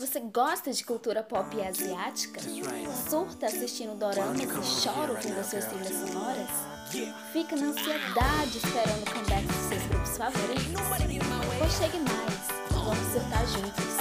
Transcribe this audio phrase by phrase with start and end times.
[0.00, 2.40] Você gosta de cultura pop asiática?
[3.10, 6.48] Surta assistindo doramas e chora ouvindo suas trilhas sonoras?
[7.32, 10.80] Fica na ansiedade esperando o comeback dos seus grupos favoritos?
[11.60, 13.98] Ou chegue mais, vamos surtar juntos!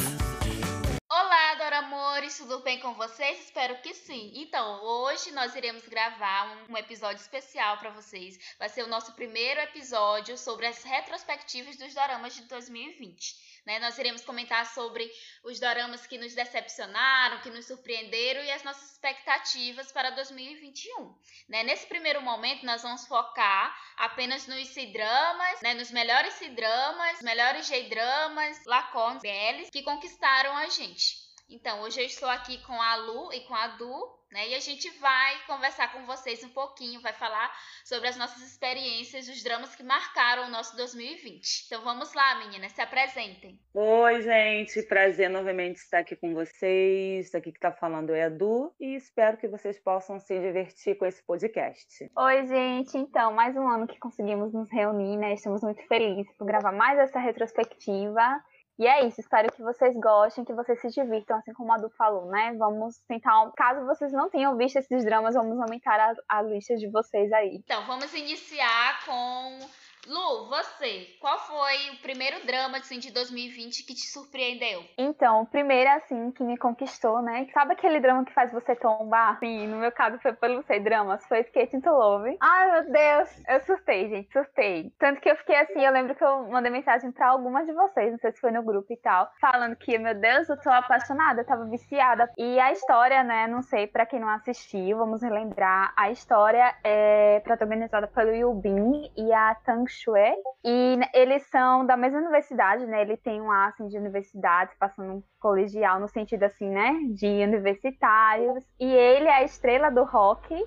[1.09, 3.45] Olá, Doramores, tudo bem com vocês?
[3.45, 4.33] Espero que sim.
[4.35, 8.37] Então, hoje nós iremos gravar um, um episódio especial para vocês.
[8.59, 13.56] Vai ser o nosso primeiro episódio sobre as retrospectivas dos doramas de 2020.
[13.67, 13.79] Né?
[13.79, 15.11] Nós iremos comentar sobre
[15.43, 21.13] os doramas que nos decepcionaram, que nos surpreenderam e as nossas expectativas para 2021.
[21.49, 21.63] Né?
[21.63, 25.73] Nesse primeiro momento, nós vamos focar apenas nos C-dramas, né?
[25.73, 31.17] nos melhores C-dramas, melhores J-dramas, Lacones, BLs, que conquistaram a gente.
[31.49, 34.49] Então, hoje eu estou aqui com a Lu e com a Du, né?
[34.49, 37.51] E a gente vai conversar com vocês um pouquinho, vai falar
[37.85, 41.65] sobre as nossas experiências, os dramas que marcaram o nosso 2020.
[41.65, 43.59] Então vamos lá, meninas, se apresentem.
[43.73, 47.33] Oi, gente, prazer novamente estar aqui com vocês.
[47.33, 51.05] Aqui que está falando é a Du e espero que vocês possam se divertir com
[51.05, 52.09] esse podcast.
[52.15, 55.33] Oi, gente, então, mais um ano que conseguimos nos reunir, né?
[55.33, 58.43] Estamos muito felizes por gravar mais essa retrospectiva.
[58.79, 61.89] E é isso, espero que vocês gostem, que vocês se divirtam, assim como a Du
[61.89, 62.53] falou, né?
[62.57, 66.87] Vamos tentar, caso vocês não tenham visto esses dramas, vamos aumentar a, a lista de
[66.87, 67.55] vocês aí.
[67.55, 69.59] Então, vamos iniciar com
[70.07, 74.81] Lu, você, qual foi o primeiro drama assim, de 2020 que te surpreendeu?
[74.97, 77.45] Então, o primeiro, assim, que me conquistou, né?
[77.53, 79.37] Sabe aquele drama que faz você tombar?
[79.39, 82.37] Sim, no meu caso foi pelo sei dramas, foi Skate into Love.
[82.39, 83.41] Ai, meu Deus!
[83.49, 84.93] Eu surtei, gente, surtei.
[84.97, 88.11] Tanto que eu fiquei assim, eu lembro que eu mandei mensagem pra algumas de vocês,
[88.11, 91.41] não sei se foi no grupo e tal, falando que, meu Deus, eu tô apaixonada,
[91.41, 92.31] eu tava viciada.
[92.37, 97.41] E a história, né, não sei, pra quem não assistiu, vamos relembrar, a história é
[97.41, 100.35] protagonizada pelo Yubin e a Tang Shue.
[100.63, 103.01] E eles são da mesma universidade, né?
[103.01, 106.93] Ele tem um assim de universidade, passando um colegial no sentido assim, né?
[107.11, 108.63] De universitários.
[108.79, 110.65] E ele é a estrela do rock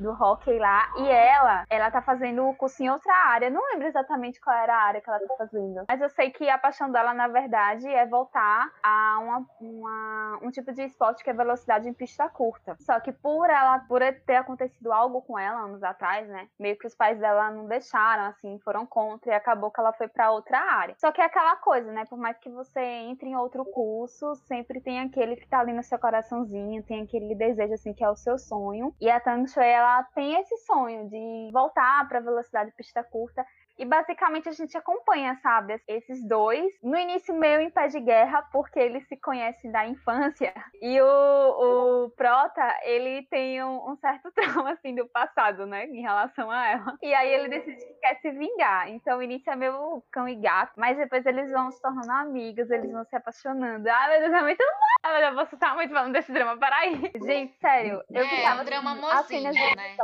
[0.00, 0.90] do hockey lá.
[0.96, 3.50] E ela, ela tá fazendo o curso em outra área.
[3.50, 5.84] Não lembro exatamente qual era a área que ela tá fazendo.
[5.88, 10.50] Mas eu sei que a paixão dela, na verdade, é voltar a uma, uma, um
[10.50, 12.76] tipo de esporte que é velocidade em pista curta.
[12.80, 16.48] Só que por ela, por ter acontecido algo com ela anos atrás, né?
[16.58, 20.08] Meio que os pais dela não deixaram, assim, foram contra e acabou que ela foi
[20.08, 20.94] para outra área.
[20.98, 22.04] Só que é aquela coisa, né?
[22.08, 25.82] Por mais que você entre em outro curso, sempre tem aquele que tá ali no
[25.82, 28.94] seu coraçãozinho, tem aquele desejo, assim, que é o seu sonho.
[29.00, 33.44] E a Tang Shui, ela ela tem esse sonho de voltar para velocidade pista curta
[33.80, 36.70] e basicamente a gente acompanha, sabe, esses dois.
[36.82, 40.52] No início, meio em pé de guerra, porque eles se conhecem da infância.
[40.82, 46.00] E o, o Prota, ele tem um, um, certo trauma, assim, do passado, né, em
[46.00, 46.96] relação a ela.
[47.02, 48.88] E aí ele decide que quer se vingar.
[48.88, 52.70] Então o início é meio cão e gato, mas depois eles vão se tornando amigos,
[52.70, 53.88] eles vão se apaixonando.
[53.90, 54.90] Ah, meu Deus, é muito bom!
[55.02, 57.12] Ah, meu Deus, você tá muito falando desse drama, aí.
[57.22, 58.60] Gente, sério, eu é, ficava...
[58.60, 59.96] É um drama mocinha, né?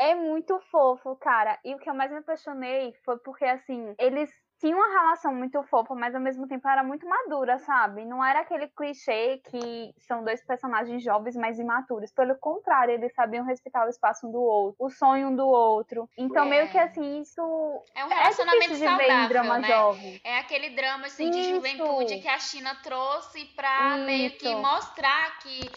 [0.00, 1.58] É muito fofo, cara.
[1.64, 5.62] E o que eu mais me apaixonei foi porque, assim, eles tinha uma relação muito
[5.64, 8.04] fofa, mas ao mesmo tempo era muito madura, sabe?
[8.04, 12.12] Não era aquele clichê que são dois personagens jovens, mas imaturos.
[12.12, 16.08] Pelo contrário, eles sabiam respeitar o espaço um do outro, o sonho um do outro.
[16.18, 16.48] Então, é.
[16.48, 17.40] meio que assim, isso.
[17.94, 19.68] É um relacionamento é saudável, drama né?
[19.68, 20.20] Jovem.
[20.24, 24.06] É aquele drama assim, de juventude que a China trouxe pra isso.
[24.06, 25.70] meio que mostrar que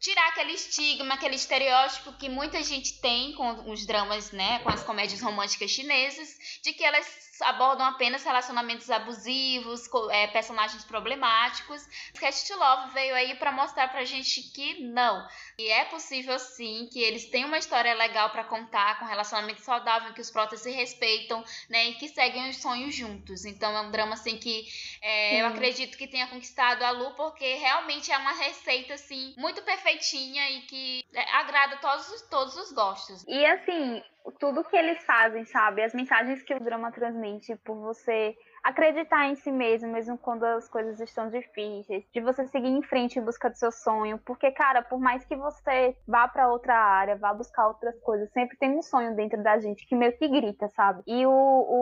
[0.00, 4.82] tirar aquele estigma, aquele estereótipo que muita gente tem com os dramas, né, com as
[4.82, 6.28] comédias românticas chinesas,
[6.62, 11.86] de que elas abordam apenas relacionamentos abusivos, é, personagens problemáticos.
[12.14, 15.26] Sketch to Love veio aí para mostrar pra gente que não.
[15.58, 20.12] E é possível sim que eles tenham uma história legal para contar, com relacionamento saudável,
[20.12, 23.44] que os protas se respeitam, né, e que seguem os sonhos juntos.
[23.44, 24.66] Então é um drama assim que
[25.02, 29.62] é, eu acredito que tenha conquistado a Lu, porque realmente é uma receita assim muito
[29.62, 33.24] perfeitinha e que é, agrada todos, todos os gostos.
[33.26, 34.02] E assim,
[34.32, 35.82] tudo que eles fazem, sabe?
[35.82, 38.36] As mensagens que o drama transmite por você
[38.68, 43.18] acreditar em si mesmo, mesmo quando as coisas estão difíceis, de você seguir em frente
[43.18, 47.16] em busca do seu sonho, porque cara, por mais que você vá para outra área,
[47.16, 50.68] vá buscar outras coisas, sempre tem um sonho dentro da gente que meio que grita,
[50.68, 51.02] sabe?
[51.06, 51.30] E o,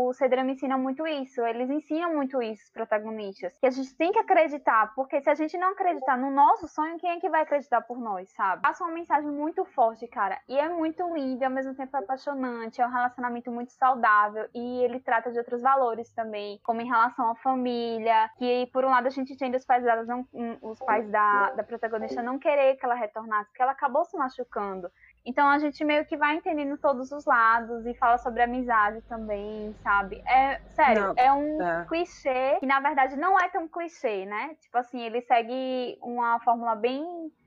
[0.09, 4.12] o Cedra ensina muito isso, eles ensinam muito isso os protagonistas, que a gente tem
[4.12, 7.43] que acreditar, porque se a gente não acreditar no nosso sonho, quem é que vai
[7.43, 8.62] acreditar por nós, sabe?
[8.62, 12.81] Passa uma mensagem muito forte, cara, e é muito lindo, ao mesmo tempo é apaixonante,
[12.81, 16.87] é um relacionamento muito saudável e ele trata de outros valores também, como como em
[16.87, 20.26] relação à família, que por um lado a gente entende os pais dela não,
[20.62, 24.90] os pais da, da protagonista não querer que ela retornasse, porque ela acabou se machucando.
[25.25, 29.75] Então a gente meio que vai entendendo todos os lados e fala sobre amizade também,
[29.82, 30.23] sabe?
[30.26, 31.87] É sério, não, é um é.
[31.88, 34.55] clichê que na verdade não é tão clichê, né?
[34.61, 37.02] Tipo assim, ele segue uma fórmula bem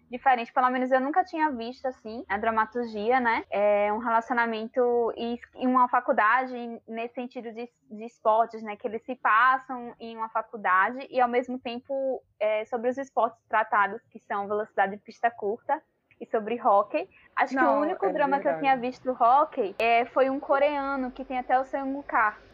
[0.09, 3.45] diferente, pelo menos eu nunca tinha visto assim, a dramaturgia, né?
[3.49, 6.53] É um relacionamento e, e uma faculdade
[6.87, 8.75] nesse sentido de, de esportes, né?
[8.75, 13.39] Que eles se passam em uma faculdade e ao mesmo tempo é, sobre os esportes
[13.47, 15.81] tratados, que são velocidade de pista curta
[16.19, 17.09] e sobre hockey.
[17.35, 18.43] Acho Não, que o único é drama verdade.
[18.43, 22.03] que eu tinha visto hockey é, foi um coreano que tem até o Sang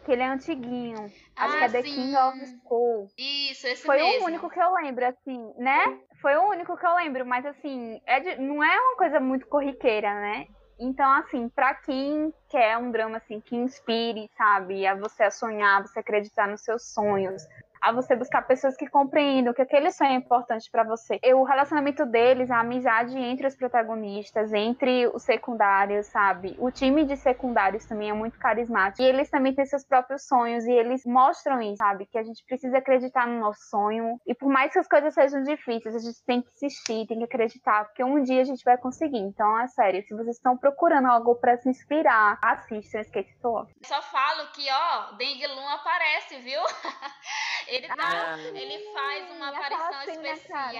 [0.04, 1.10] que ele é antiguinho.
[1.34, 1.94] Acho ah, que é The sim.
[1.94, 3.08] King of School.
[3.18, 4.22] Isso, esse Foi mesmo.
[4.22, 5.98] o único que eu lembro, assim, né?
[6.20, 9.46] Foi o único que eu lembro, mas assim, é de, não é uma coisa muito
[9.46, 10.46] corriqueira, né?
[10.78, 15.82] Então, assim, para quem quer um drama assim que inspire, sabe, a você a sonhar,
[15.82, 17.42] você acreditar nos seus sonhos,
[17.86, 21.20] a você buscar pessoas que compreendam que aquele sonho é importante para você.
[21.22, 26.56] E o relacionamento deles, a amizade entre os protagonistas, entre os secundários, sabe?
[26.58, 29.00] O time de secundários também é muito carismático.
[29.00, 32.06] E eles também têm seus próprios sonhos e eles mostram isso, sabe?
[32.06, 34.20] Que a gente precisa acreditar no nosso sonho.
[34.26, 37.24] E por mais que as coisas sejam difíceis, a gente tem que insistir, tem que
[37.24, 39.18] acreditar, porque um dia a gente vai conseguir.
[39.18, 43.72] Então, é sério, se vocês estão procurando algo para se inspirar, assistam Skate Love.
[43.84, 46.60] Só falo que, ó, Deng Lun aparece, viu?
[47.76, 50.72] Ele, tá, ah, ele faz uma aparição especial.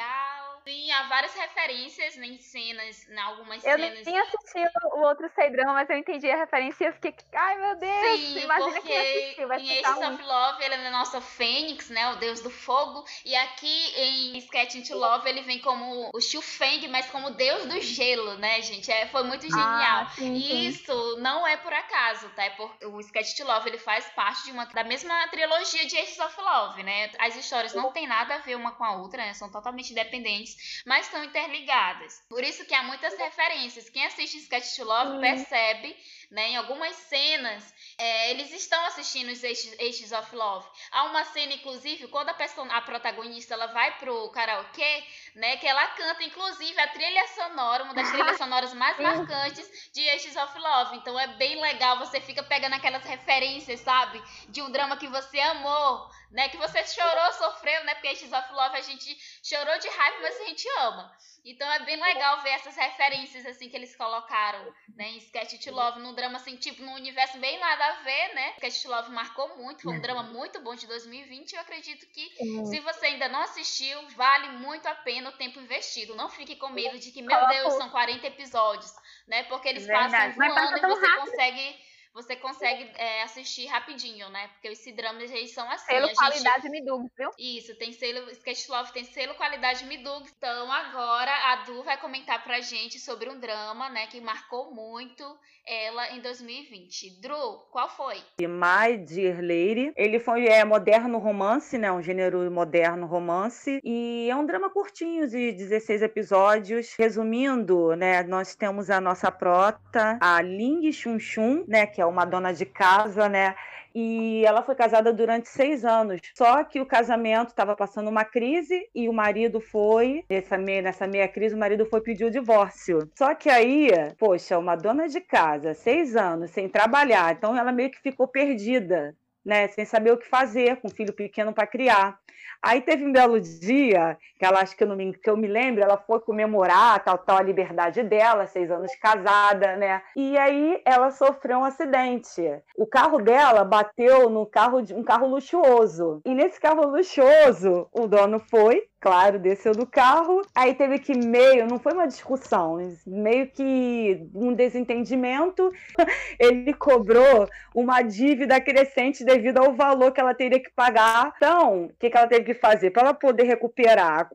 [0.66, 4.04] Sim, há várias referências em cenas, em algumas eu cenas.
[4.04, 4.58] Eu nem assisti
[4.94, 8.40] o outro Seidrão, mas eu entendi a referência e eu fiquei, ai meu Deus, Sim,
[8.40, 12.16] imagina porque assistiu, vai em Aces of Love ele é a nossa Fênix, né, o
[12.16, 16.88] deus do fogo, e aqui em Sketch into Love ele vem como o Shu Feng,
[16.88, 18.90] mas como o deus do gelo, né, gente?
[18.90, 20.02] É, foi muito genial.
[20.02, 22.42] Ah, sim, e isso não é por acaso, tá?
[22.42, 25.96] É porque o Sketch into Love ele faz parte de uma da mesma trilogia de
[25.96, 27.12] Aces of Love, né?
[27.20, 29.32] As histórias não têm nada a ver uma com a outra, né?
[29.32, 32.22] São totalmente independentes mas estão interligadas.
[32.28, 33.88] Por isso que há muitas referências.
[33.90, 35.96] Quem assiste Sketch to Love percebe,
[36.30, 40.66] né, em algumas cenas, é, eles estão assistindo os Ages of Love.
[40.90, 45.66] Há uma cena, inclusive, quando a, person a protagonista ela vai pro karaokê, né, que
[45.66, 50.58] ela canta, inclusive, a trilha sonora, uma das trilhas sonoras mais marcantes de Ages of
[50.58, 50.96] Love.
[50.96, 55.38] Então é bem legal, você fica pegando aquelas referências, sabe, de um drama que você
[55.40, 56.48] amou, né?
[56.48, 57.94] Que você chorou, sofreu, né?
[57.94, 61.16] Porque Ages of Love a gente chorou de raiva, mas a gente ama.
[61.44, 64.64] Então é bem legal ver essas referências assim que eles colocaram,
[64.96, 68.34] né, em Sketch to Love, num drama assim, tipo, num universo bem nada a ver,
[68.34, 68.54] né?
[68.56, 72.28] Sketch to Love marcou muito, foi um drama muito bom de 2020, eu acredito que
[72.66, 76.16] se você ainda não assistiu, vale muito a pena o tempo investido.
[76.16, 78.92] Não fique com medo de que, meu Deus, são 40 episódios,
[79.28, 79.44] né?
[79.44, 80.34] Porque eles Verdade.
[80.34, 81.30] passam voando e você rápido.
[81.30, 81.78] consegue
[82.16, 84.48] você consegue é, assistir rapidinho, né?
[84.48, 85.92] Porque os dramas eles são assim.
[85.92, 87.30] Selo qualidade Midug, viu?
[87.38, 90.26] Isso, tem selo, Sketch Love tem selo qualidade Midug.
[90.38, 95.24] Então agora a Du vai comentar pra gente sobre um drama, né, que marcou muito
[95.66, 97.20] ela em 2020.
[97.20, 98.16] Drew, qual foi?
[98.40, 99.92] My Dear Lady.
[99.96, 101.90] Ele foi é, moderno romance, né?
[101.90, 103.80] Um gênero moderno romance.
[103.82, 106.94] E é um drama curtinho, de 16 episódios.
[106.96, 108.22] Resumindo, né?
[108.22, 111.84] Nós temos a nossa prota, a Ling Chun Chun, né?
[111.84, 113.54] Que é uma dona de casa, né?
[113.98, 116.20] e ela foi casada durante seis anos.
[116.34, 121.06] Só que o casamento estava passando uma crise e o marido foi, nessa meia, nessa
[121.06, 123.10] meia crise, o marido foi pedir o divórcio.
[123.14, 123.88] Só que aí,
[124.18, 129.16] poxa, uma dona de casa, seis anos, sem trabalhar, então ela meio que ficou perdida.
[129.46, 132.18] Né, sem saber o que fazer, com um filho pequeno para criar.
[132.62, 135.46] Aí teve um belo dia, que ela acho que eu, não me, que eu me
[135.46, 140.02] lembro, ela foi comemorar tal, tal a liberdade dela, seis anos casada, né?
[140.16, 142.42] E aí ela sofreu um acidente.
[142.76, 146.20] O carro dela bateu no carro de um carro luxuoso.
[146.24, 150.42] E nesse carro luxuoso, o dono foi, claro, desceu do carro.
[150.54, 155.70] Aí teve que meio, não foi uma discussão, meio que um desentendimento.
[156.38, 161.32] Ele cobrou uma dívida crescente devido ao valor que ela teria que pagar.
[161.36, 162.90] Então, o que, que ela teve que fazer?
[162.90, 164.28] Para ela poder recuperar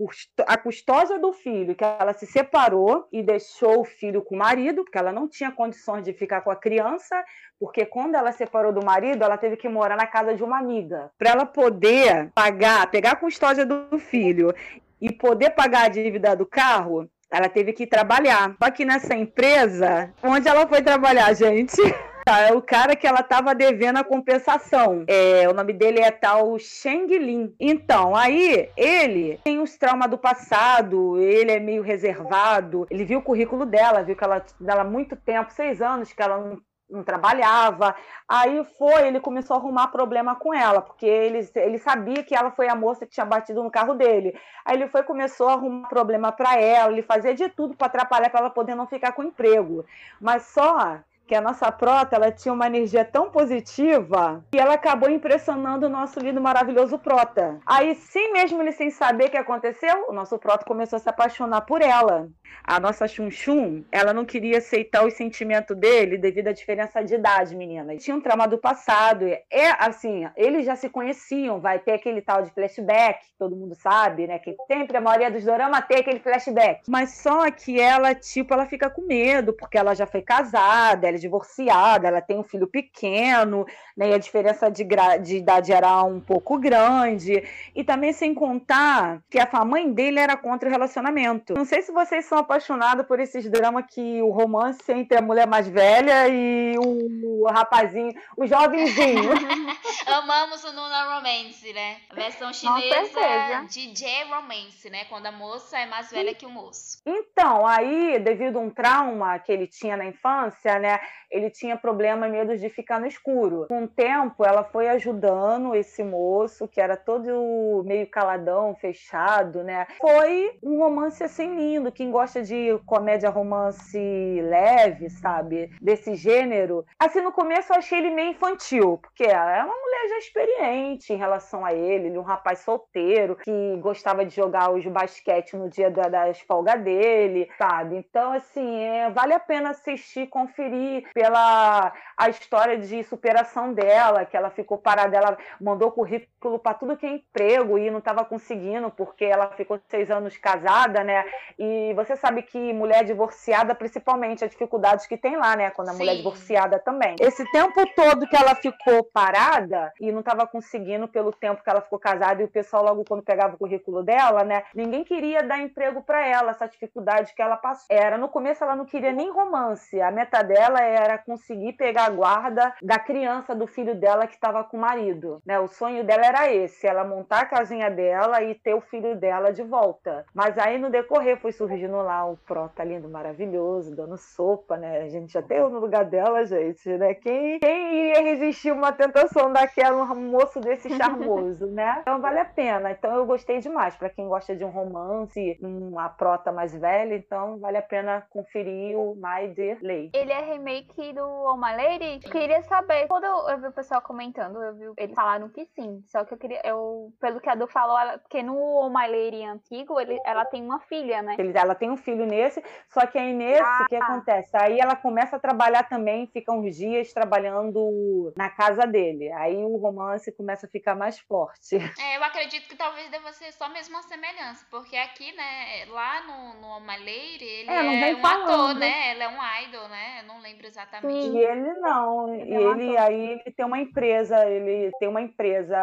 [0.48, 4.84] a custódia do filho, que ela se separou e deixou o filho com o marido,
[4.84, 7.24] porque ela não tinha condições de ficar com a criança,
[7.62, 11.12] porque quando ela separou do marido, ela teve que morar na casa de uma amiga.
[11.16, 14.52] Para ela poder pagar, pegar a custódia do filho
[15.00, 18.56] e poder pagar a dívida do carro, ela teve que trabalhar.
[18.62, 21.78] Só que nessa empresa, onde ela foi trabalhar, gente?
[22.24, 25.04] É o cara que ela tava devendo a compensação.
[25.08, 27.54] É, o nome dele é tal Sheng Lin.
[27.60, 32.86] Então, aí ele tem os traumas do passado, ele é meio reservado.
[32.92, 36.38] Ele viu o currículo dela, viu que ela, dela muito tempo, seis anos, que ela
[36.38, 37.96] não não trabalhava.
[38.28, 42.52] Aí foi, ele começou a arrumar problema com ela, porque ele, ele sabia que ela
[42.52, 44.38] foi a moça que tinha batido no carro dele.
[44.66, 48.30] Aí ele foi começou a arrumar problema para ela, ele fazia de tudo para atrapalhar
[48.30, 49.86] para ela poder não ficar com emprego.
[50.20, 51.00] Mas só
[51.32, 55.90] que a nossa prota ela tinha uma energia tão positiva que ela acabou impressionando o
[55.90, 57.58] nosso lindo maravilhoso prota.
[57.66, 61.08] Aí, sim mesmo ele sem saber o que aconteceu, o nosso prota começou a se
[61.08, 62.28] apaixonar por ela.
[62.64, 67.16] A nossa Chum Chum, ela não queria aceitar os sentimentos dele devido à diferença de
[67.16, 67.96] idade, menina.
[67.96, 69.26] Tinha um trauma do passado.
[69.26, 74.28] É assim, eles já se conheciam, vai ter aquele tal de flashback, todo mundo sabe,
[74.28, 74.38] né?
[74.38, 76.82] Que sempre a maioria dos doramas tem aquele flashback.
[76.88, 81.18] Mas só que ela, tipo, ela fica com medo, porque ela já foi casada, ela
[81.22, 84.86] divorciada, ela tem um filho pequeno, né, e a diferença de,
[85.22, 87.44] de idade era um pouco grande.
[87.76, 91.54] E também sem contar que a mãe dele era contra o relacionamento.
[91.54, 95.48] Não sei se vocês são apaixonados por esses dramas que o romance entre a mulher
[95.48, 99.32] mais velha e o, o rapazinho, o jovenzinho.
[100.08, 101.98] Amamos o Nuna Romance, né?
[102.10, 105.06] A versão chinesa de J Romance, né?
[105.06, 107.02] Quando a moça é mais velha que o moço.
[107.06, 111.00] Então, aí, devido a um trauma que ele tinha na infância, né?
[111.30, 113.66] Ele tinha problema, medo de ficar no escuro.
[113.68, 119.88] Com o tempo, ela foi ajudando esse moço, que era todo meio caladão, fechado, né?
[120.00, 121.92] Foi um romance assim lindo.
[121.92, 123.98] Quem gosta de comédia romance
[124.42, 125.72] leve, sabe?
[125.82, 126.86] Desse gênero.
[127.00, 131.18] Assim, no começo eu achei ele meio infantil, porque é uma mulher já experiente em
[131.18, 135.70] relação a ele, ele é um rapaz solteiro que gostava de jogar os basquete no
[135.70, 137.96] dia das folgas dele, sabe?
[137.98, 144.38] Então, assim, é, vale a pena assistir, conferir pela a história de superação dela, que
[144.38, 148.92] ela ficou parada, ela mandou currículo para tudo que é emprego e não estava conseguindo,
[148.92, 151.26] porque ela ficou seis anos casada, né?
[151.58, 155.72] E você sabe que mulher divorciada, principalmente, a dificuldades que tem lá, né?
[155.72, 155.98] Quando a Sim.
[155.98, 157.16] mulher é divorciada também.
[157.20, 161.82] Esse tempo todo que ela ficou parada e não estava conseguindo pelo tempo que ela
[161.82, 164.64] ficou casada, e o pessoal, logo quando pegava o currículo dela, né?
[164.76, 167.88] Ninguém queria dar emprego para ela, essa dificuldade que ela passou.
[167.90, 172.06] Era, no começo ela não queria nem romance, a meta dela era era conseguir pegar
[172.06, 175.42] a guarda da criança do filho dela que estava com o marido.
[175.46, 175.60] Né?
[175.60, 179.52] O sonho dela era esse, ela montar a casinha dela e ter o filho dela
[179.52, 180.26] de volta.
[180.34, 185.02] Mas aí no decorrer foi surgindo lá o prota lindo, maravilhoso, dando sopa, né?
[185.02, 187.14] A gente já tem no lugar dela, gente, né?
[187.14, 191.98] Quem, quem iria resistir uma tentação daquela, um moço desse charmoso, né?
[192.02, 192.92] Então vale a pena.
[192.92, 193.96] Então eu gostei demais.
[193.96, 198.98] Para quem gosta de um romance, uma prota mais velha, então vale a pena conferir
[198.98, 200.12] o My Dear Lady.
[200.14, 203.08] Ele é remake aqui do Oma Lady, queria saber.
[203.08, 206.04] Quando eu, vi o pessoal comentando, eu vi eles falaram que sim.
[206.08, 206.62] Só que eu queria.
[206.64, 210.64] Eu, pelo que a Du falou, ela, porque no Oma Lady antigo, ele, ela tem
[210.64, 211.36] uma filha, né?
[211.56, 214.50] Ela tem um filho nesse, só que aí nesse, o ah, que acontece?
[214.54, 219.32] Aí ela começa a trabalhar também, fica uns dias trabalhando na casa dele.
[219.34, 221.78] Aí o romance começa a ficar mais forte.
[222.02, 226.22] É, eu acredito que talvez deva ser só mesmo uma semelhança, porque aqui, né, lá
[226.22, 228.50] no, no Oma Lady, ele é, é um falando.
[228.50, 229.12] ator, né?
[229.12, 230.20] Ele é um idol, né?
[230.22, 231.30] Eu não lembro exatamente Exatamente.
[231.30, 232.34] E ele não.
[232.34, 235.78] Ele e é ele aí ele tem uma empresa, ele tem uma empresa,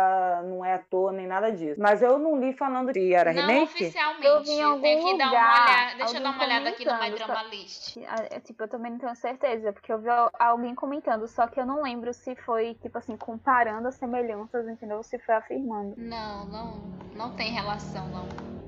[0.45, 1.81] não é ator nem nada disso.
[1.81, 3.65] Mas eu não li falando que era não remake.
[3.65, 4.27] oficialmente.
[4.27, 5.97] Eu vi em algum Tem que lugar, dar uma olhada.
[5.97, 7.97] Deixa eu dar uma olhada aqui no My Drama List.
[8.31, 10.09] É, tipo, eu também não tenho certeza, porque eu vi
[10.39, 14.99] alguém comentando, só que eu não lembro se foi, tipo assim, comparando as semelhanças, entendeu?
[14.99, 15.95] Ou se foi afirmando.
[15.97, 16.81] Não, não,
[17.15, 18.68] não tem relação, não.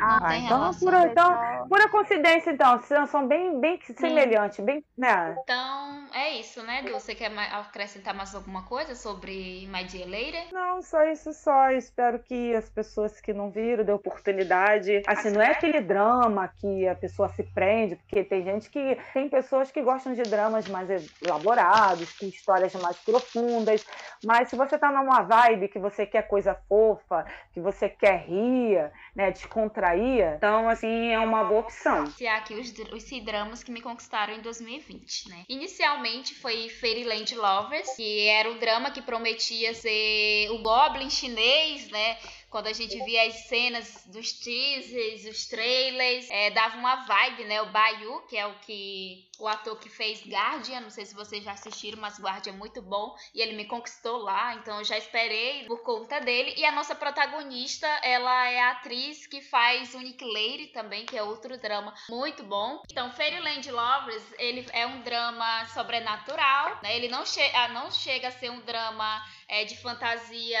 [0.00, 2.80] Ah, ah então, pura, então, pura coincidência, então.
[3.06, 5.36] São bem, bem semelhantes, bem, né?
[5.42, 6.92] Então, é isso, né, Du?
[6.92, 10.52] Você quer acrescentar mais alguma coisa sobre My Dear Lady?
[10.52, 11.70] Não, só isso, só.
[11.70, 15.02] Espero que as pessoas que não viram dê oportunidade.
[15.06, 18.98] Assim, não é aquele drama que a pessoa se prende, porque tem gente que.
[19.12, 20.88] Tem pessoas que gostam de dramas mais
[21.22, 23.84] elaborados, com histórias mais profundas.
[24.24, 28.90] Mas se você tá numa vibe que você quer coisa fofa, que você quer rir,
[29.14, 29.88] né, descontrair
[30.36, 32.06] então, assim, é uma boa opção.
[32.06, 35.44] Se aqui os, os C-dramas que me conquistaram em 2020, né?
[35.48, 42.16] Inicialmente foi Fairyland Lovers, que era o drama que prometia ser o Goblin chinês, né?
[42.50, 47.60] Quando a gente via as cenas dos teasers, os trailers, é, dava uma vibe, né?
[47.62, 51.44] O Bayu, que é o que o ator que fez Guardian, não sei se vocês
[51.44, 54.98] já assistiram, mas Guardian é muito bom e ele me conquistou lá, então eu já
[54.98, 56.54] esperei por conta dele.
[56.56, 61.22] E a nossa protagonista, ela é a atriz que faz Unique Lady também, que é
[61.22, 62.82] outro drama muito bom.
[62.90, 66.96] Então, Fairyland Lovers, ele é um drama sobrenatural, né?
[66.96, 67.40] Ele não, che
[67.72, 70.60] não chega a ser um drama é, de fantasia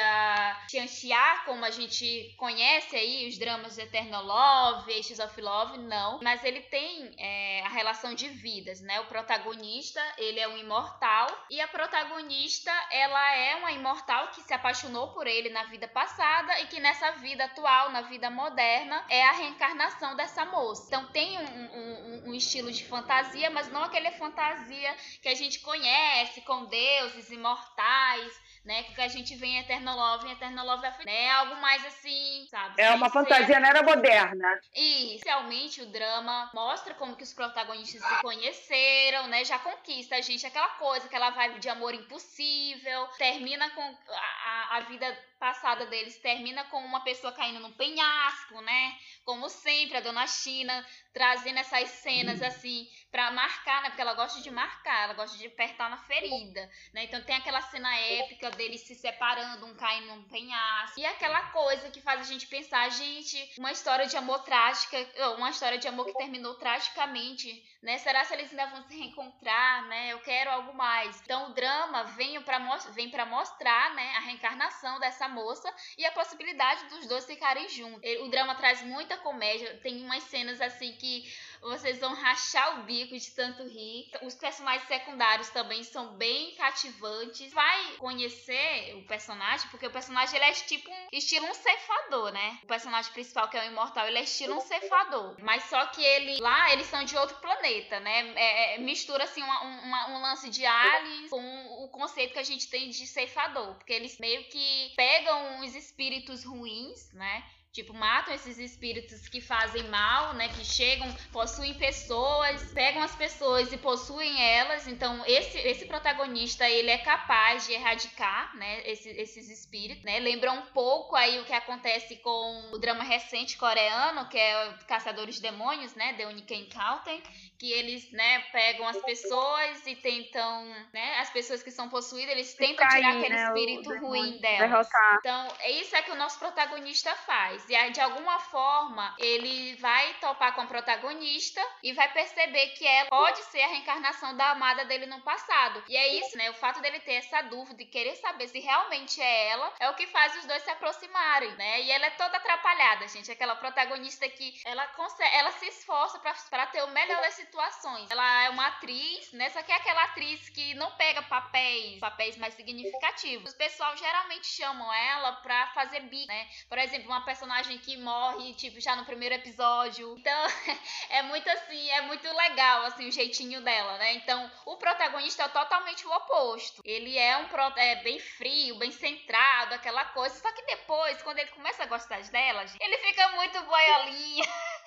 [0.70, 6.20] Xianxia, como a gente conhece aí, os dramas de Eternal Love, Aces of Love, não.
[6.22, 8.98] Mas ele tem é, a relação de vidas, né?
[9.00, 14.54] O protagonista, ele é um imortal e a protagonista, ela é uma imortal que se
[14.54, 19.22] apaixonou por ele na vida passada e que nessa vida atual, na vida moderna, é
[19.24, 20.84] a reencarnação dessa moça.
[20.86, 25.60] Então tem um, um, um estilo de fantasia, mas não aquele fantasia que a gente
[25.60, 28.82] conhece com deuses imortais, né?
[28.82, 31.30] Que a gente vê em Eternal Love, em Eternal Love é né?
[31.30, 32.80] algo mais assim, sabe?
[32.80, 34.60] É uma fantasia na era moderna.
[34.74, 39.44] E, inicialmente, o drama mostra como que os protagonistas se conheceram, né?
[39.44, 44.80] Já conquista a gente aquela coisa, aquela vibe de amor impossível, termina com a, a
[44.80, 48.96] vida passada deles termina com uma pessoa caindo num penhasco, né?
[49.24, 53.88] Como sempre, a dona China trazendo essas cenas assim para marcar, né?
[53.88, 57.04] Porque ela gosta de marcar, ela gosta de apertar na ferida, né?
[57.04, 60.98] Então tem aquela cena épica deles se separando, um caindo num penhasco.
[61.00, 64.96] E aquela coisa que faz a gente pensar, gente, uma história de amor trágica,
[65.36, 67.98] uma história de amor que terminou tragicamente, né?
[67.98, 70.12] Será que eles ainda vão se reencontrar, né?
[70.12, 71.20] Eu quero algo mais.
[71.22, 77.06] Então o drama vem para mostrar, né, a reencarnação dessa moça e a possibilidade dos
[77.06, 78.00] dois ficarem juntos.
[78.20, 81.24] O drama traz muita comédia, tem umas cenas assim que
[81.60, 84.10] vocês vão rachar o bico de tanto rir.
[84.22, 87.52] Os personagens secundários também são bem cativantes.
[87.52, 92.58] Vai conhecer o personagem, porque o personagem ele é tipo um estilo um ceifador, né?
[92.62, 95.36] O personagem principal, que é o imortal, ele é estilo um ceifador.
[95.40, 98.32] Mas só que ele lá, eles são de outro planeta, né?
[98.34, 102.44] É, é, mistura assim uma, uma, um lance de aliens com o conceito que a
[102.44, 103.74] gente tem de ceifador.
[103.74, 107.44] Porque eles meio que pegam os espíritos ruins, né?
[107.72, 110.48] Tipo, matam esses espíritos que fazem mal, né?
[110.48, 114.88] Que chegam, possuem pessoas, pegam as pessoas e possuem elas.
[114.88, 118.82] Então, esse, esse protagonista, ele é capaz de erradicar, né?
[118.88, 120.18] Esses, esses espíritos, né?
[120.18, 125.36] Lembra um pouco aí o que acontece com o drama recente coreano, que é Caçadores
[125.36, 126.14] de Demônios, né?
[126.14, 127.20] The Unique Encounter,
[127.58, 132.54] que eles, né, pegam as pessoas e tentam, né, as pessoas que são possuídas, eles
[132.54, 134.70] tentam tirar aquele né, espírito ruim delas.
[134.70, 135.16] Derrotar.
[135.18, 137.68] Então, é isso é que o nosso protagonista faz.
[137.68, 143.08] E de alguma forma, ele vai topar com a protagonista e vai perceber que ela
[143.08, 145.82] pode ser a reencarnação da amada dele no passado.
[145.88, 149.20] E é isso, né, o fato dele ter essa dúvida e querer saber se realmente
[149.20, 151.82] é ela, é o que faz os dois se aproximarem, né?
[151.82, 156.66] E ela é toda atrapalhada, gente, aquela protagonista que ela consegue, ela se esforça para
[156.66, 158.10] ter o melhor desse situações.
[158.10, 159.48] Ela é uma atriz, né?
[159.50, 163.52] Só que é aquela atriz que não pega papéis, papéis mais significativos.
[163.52, 166.46] O pessoal geralmente chamam ela pra fazer bi, né?
[166.68, 170.14] Por exemplo, uma personagem que morre, tipo, já no primeiro episódio.
[170.18, 170.46] Então,
[171.10, 174.14] é muito assim, é muito legal, assim, o jeitinho dela, né?
[174.14, 176.82] Então, o protagonista é totalmente o oposto.
[176.84, 180.34] Ele é um é bem frio, bem centrado, aquela coisa.
[180.40, 184.44] Só que depois, quando ele começa a gostar dela, ele fica muito boiolinha.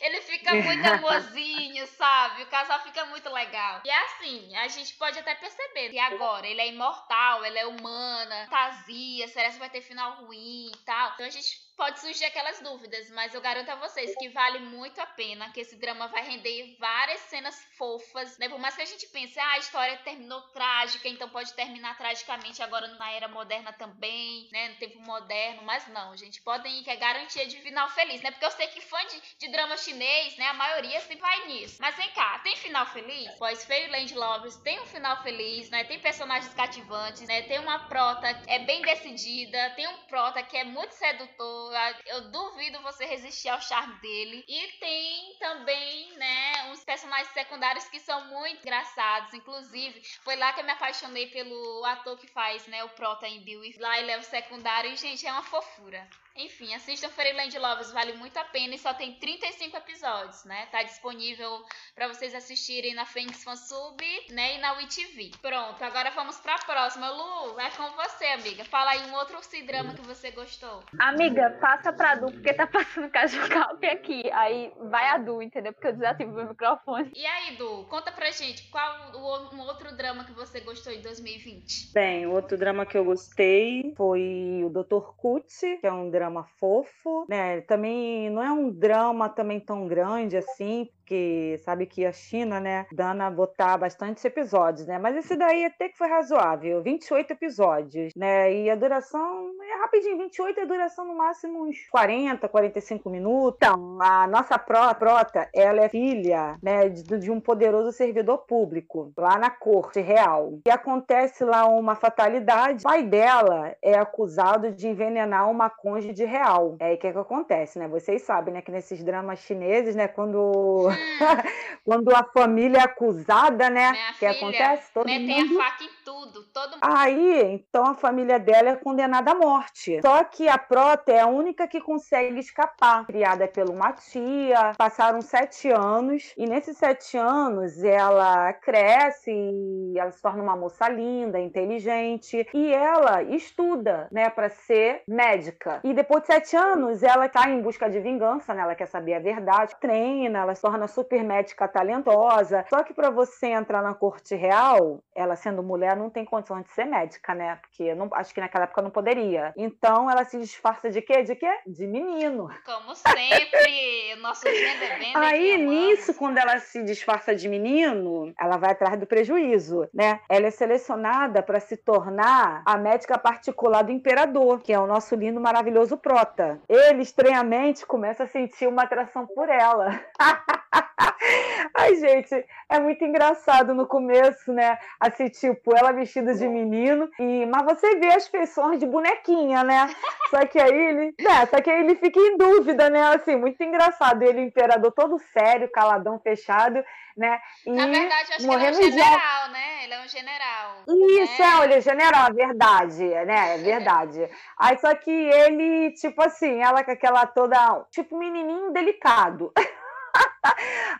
[0.00, 2.42] ele fica muito amorzinho, sabe?
[2.42, 3.80] O casal fica muito legal.
[3.84, 7.66] E é assim, a gente pode até perceber que agora ele é imortal, ela é
[7.66, 11.12] humana, fantasia, será que vai ter final ruim e tal.
[11.14, 15.00] Então a gente pode surgir aquelas dúvidas, mas eu garanto a vocês que vale muito
[15.00, 18.48] a pena, que esse drama vai render várias cenas fofas, né?
[18.48, 22.60] Por mais que a gente pense, ah, a história terminou trágica, então pode terminar tragicamente
[22.60, 24.70] agora na era moderna também, né?
[24.70, 28.32] No tempo moderno, mas não, gente, podem ir que é garantia de final feliz, né?
[28.32, 30.48] Porque eu sei que fã de, de drama chinês, né?
[30.48, 31.76] A maioria sempre vai nisso.
[31.80, 33.30] Mas vem cá, tem final feliz?
[33.38, 35.84] Pois Fairyland Lovers tem um final feliz, né?
[35.84, 37.42] Tem personagens cativantes, né?
[37.42, 41.67] Tem uma prota que é bem decidida, tem um prota que é muito sedutor,
[42.06, 44.44] eu duvido você resistir ao charme dele.
[44.48, 49.34] E tem também, né, uns personagens secundários que são muito engraçados.
[49.34, 53.40] Inclusive, foi lá que eu me apaixonei pelo ator que faz, né, o Prota em
[53.42, 53.58] Bill.
[53.78, 56.08] Lá ele é o secundário e, gente, é uma fofura.
[56.38, 60.66] Enfim, assistam Fairyland Lovers, vale muito a pena e só tem 35 episódios, né?
[60.70, 61.64] Tá disponível
[61.96, 65.32] para vocês assistirem na Fênix Fansub, né, e na WeTV.
[65.42, 67.10] Pronto, agora vamos pra próxima.
[67.10, 68.64] Lu, é com você, amiga.
[68.64, 70.84] Fala aí um outro C-drama que você gostou.
[71.00, 74.30] Amiga, passa pra Du, porque tá passando Caju Calp aqui.
[74.32, 75.72] Aí vai a Du, entendeu?
[75.72, 77.10] Porque eu desativo meu microfone.
[77.16, 81.00] E aí, Du, conta pra gente, qual o, um outro drama que você gostou em
[81.00, 81.92] 2020?
[81.92, 85.16] Bem, o outro drama que eu gostei foi o Dr.
[85.16, 87.62] Kutsi, que é um drama drama fofo, né?
[87.62, 92.86] Também não é um drama também tão grande assim, porque sabe que a China, né,
[92.92, 94.98] dana botar bastantes episódios, né?
[94.98, 98.52] Mas esse daí até que foi razoável, 28 episódios, né?
[98.52, 103.56] E a duração é rapidinho, 28 é a duração no máximo uns 40, 45 minutos.
[103.56, 109.38] Então, a nossa prota, ela é filha, né, de, de um poderoso servidor público lá
[109.38, 110.58] na corte real.
[110.66, 112.80] E acontece lá uma fatalidade.
[112.80, 116.76] O pai dela é acusado de envenenar uma cônjuge real.
[116.80, 117.88] É aí o que, é que acontece, né?
[117.88, 120.90] Vocês sabem, né, que nesses dramas chineses, né, quando
[121.84, 125.90] quando a família é acusada, né, Minha que acontece todo metem mundo a faca em
[126.08, 126.78] tudo, todo.
[126.80, 130.00] Aí, então a família dela é condenada à morte.
[130.00, 133.04] Só que a Prota é a única que consegue escapar.
[133.04, 140.10] Criada pela uma tia, passaram sete anos, e nesses sete anos ela cresce e ela
[140.10, 145.80] se torna uma moça linda, inteligente, e ela estuda, né, para ser médica.
[145.84, 148.62] E depois de sete anos, ela está em busca de vingança, né?
[148.62, 152.64] Ela quer saber a verdade, treina, ela se torna super médica talentosa.
[152.70, 156.68] Só que para você entrar na corte real, ela sendo mulher não tem condição de
[156.70, 157.56] ser médica, né?
[157.56, 159.52] Porque não, acho que naquela época não poderia.
[159.56, 161.22] Então ela se disfarça de quê?
[161.22, 161.50] De quê?
[161.66, 162.48] De menino.
[162.64, 168.56] Como sempre, o nosso gender bender Aí, nisso, quando ela se disfarça de menino, ela
[168.56, 170.20] vai atrás do prejuízo, né?
[170.28, 175.14] Ela é selecionada para se tornar a médica particular do imperador, que é o nosso
[175.14, 176.60] lindo, maravilhoso Prota.
[176.68, 180.00] Ele, estranhamente, começa a sentir uma atração por ela.
[181.74, 184.78] Ai, gente, é muito engraçado no começo, né?
[184.98, 189.86] Assim, tipo, ela vestida de menino, e mas você vê as feições de bonequinha, né?
[190.30, 191.46] Só que aí ele, né?
[191.46, 193.02] Só que aí ele fica em dúvida, né?
[193.14, 194.22] Assim, muito engraçado.
[194.22, 196.84] Ele, o imperador, todo sério, caladão, fechado,
[197.16, 197.40] né?
[197.66, 199.84] E Na verdade, eu acho que ele é um morrendo de general, né?
[199.84, 200.76] Ele é um general.
[200.86, 201.48] isso, né?
[201.48, 203.54] é, olha, general, é verdade, né?
[203.54, 204.30] É verdade.
[204.58, 209.52] Aí só que ele, tipo assim, ela com aquela toda, tipo, menininho delicado.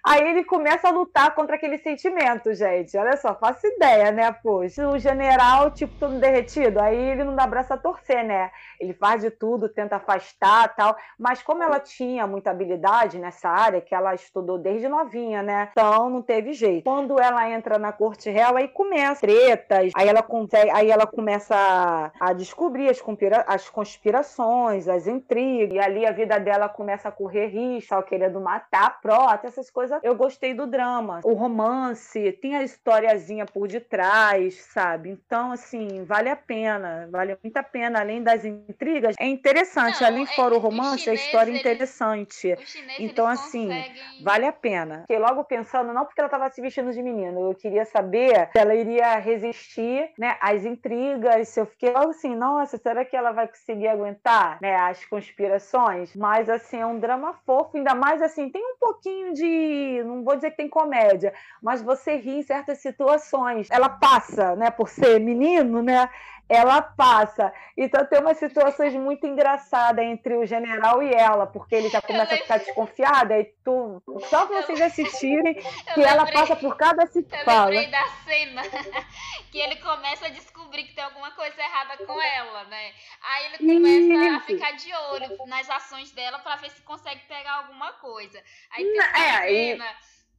[0.05, 2.97] Aí ele começa a lutar contra aquele sentimento, gente.
[2.97, 4.33] Olha só, faço ideia, né?
[4.33, 8.51] Poxa, o general, tipo, todo derretido, aí ele não dá braço a torcer, né?
[8.81, 10.97] Ele faz de tudo, tenta afastar tal.
[11.19, 15.69] Mas como ela tinha muita habilidade nessa área, que ela estudou desde novinha, né?
[15.73, 16.85] Então não teve jeito.
[16.85, 21.55] Quando ela entra na corte real, aí começa tretas, aí ela consegue, aí ela começa
[21.55, 23.03] a, a descobrir as,
[23.47, 28.98] as conspirações, as intrigas, e ali a vida dela começa a correr risco, querendo matar
[29.01, 29.99] prota, essas coisas.
[30.03, 31.21] Eu gostei do drama.
[31.25, 35.11] O romance, tem a historiazinha por detrás, sabe?
[35.11, 39.15] Então, assim, vale a pena, vale muito a pena, além das intrigas.
[39.19, 42.59] É interessante, Não, além é- fora o romance, a chineses, história é interessante.
[42.61, 44.09] Os chineses, Então, assim, conseguem...
[44.21, 45.01] Vale a pena.
[45.03, 48.59] Fiquei logo pensando, não porque ela estava se vestindo de menino, eu queria saber se
[48.59, 51.49] ela iria resistir né, às intrigas.
[51.49, 56.15] Se eu fiquei logo assim, nossa, será que ela vai conseguir aguentar né, as conspirações?
[56.17, 60.03] Mas, assim, é um drama fofo, ainda mais assim, tem um pouquinho de.
[60.05, 63.69] Não vou dizer que tem comédia, mas você ri em certas situações.
[63.71, 66.09] Ela passa, né, por ser menino, né?
[66.49, 67.53] Ela passa.
[67.77, 72.35] Então tem umas situações muito engraçadas entre o general e ela, porque ele já começa
[72.35, 74.03] a ficar desconfiado, aí tu.
[74.31, 77.65] Só pra vocês assistirem que Eu ela lembrei- passa por cada Eu situação.
[77.67, 78.63] lembrei da cena
[79.53, 82.93] que ele começa a descobrir que tem alguma coisa errada com ela, né?
[83.23, 84.47] Aí ele começa a Isso.
[84.47, 88.43] ficar de olho nas ações dela pra ver se consegue pegar alguma coisa.
[88.71, 89.87] Aí tem é, e- cena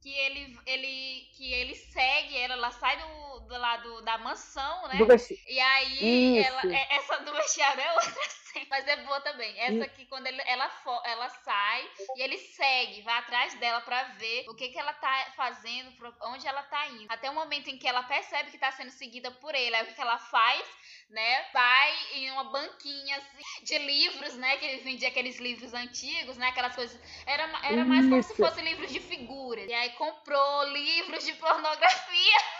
[0.02, 4.96] que ele, ele, que ele segue ela, ela sai do, do lado da mansão, né?
[4.96, 5.06] Do
[5.48, 6.48] E aí, Isso.
[6.48, 8.12] ela, é- essa do vestiário é outra
[8.70, 9.58] mas é boa também.
[9.58, 10.70] Essa aqui, quando ele- ela,
[11.04, 15.32] ela sai e ele segue, vai atrás dela pra ver o que, que ela tá
[15.36, 17.06] fazendo, pra onde ela tá indo.
[17.08, 19.74] Até o momento em que ela percebe que tá sendo seguida por ele.
[19.74, 20.64] Aí o que, que ela faz,
[21.08, 21.46] né?
[21.52, 24.56] Vai em uma banquinha assim, de livros, né?
[24.56, 26.48] Que ele vendia aqueles livros antigos, né?
[26.48, 26.98] Aquelas coisas.
[27.26, 28.42] Era, era mais como se Isso.
[28.42, 29.68] fosse livros de figuras.
[29.68, 32.40] E aí comprou livros de pornografia.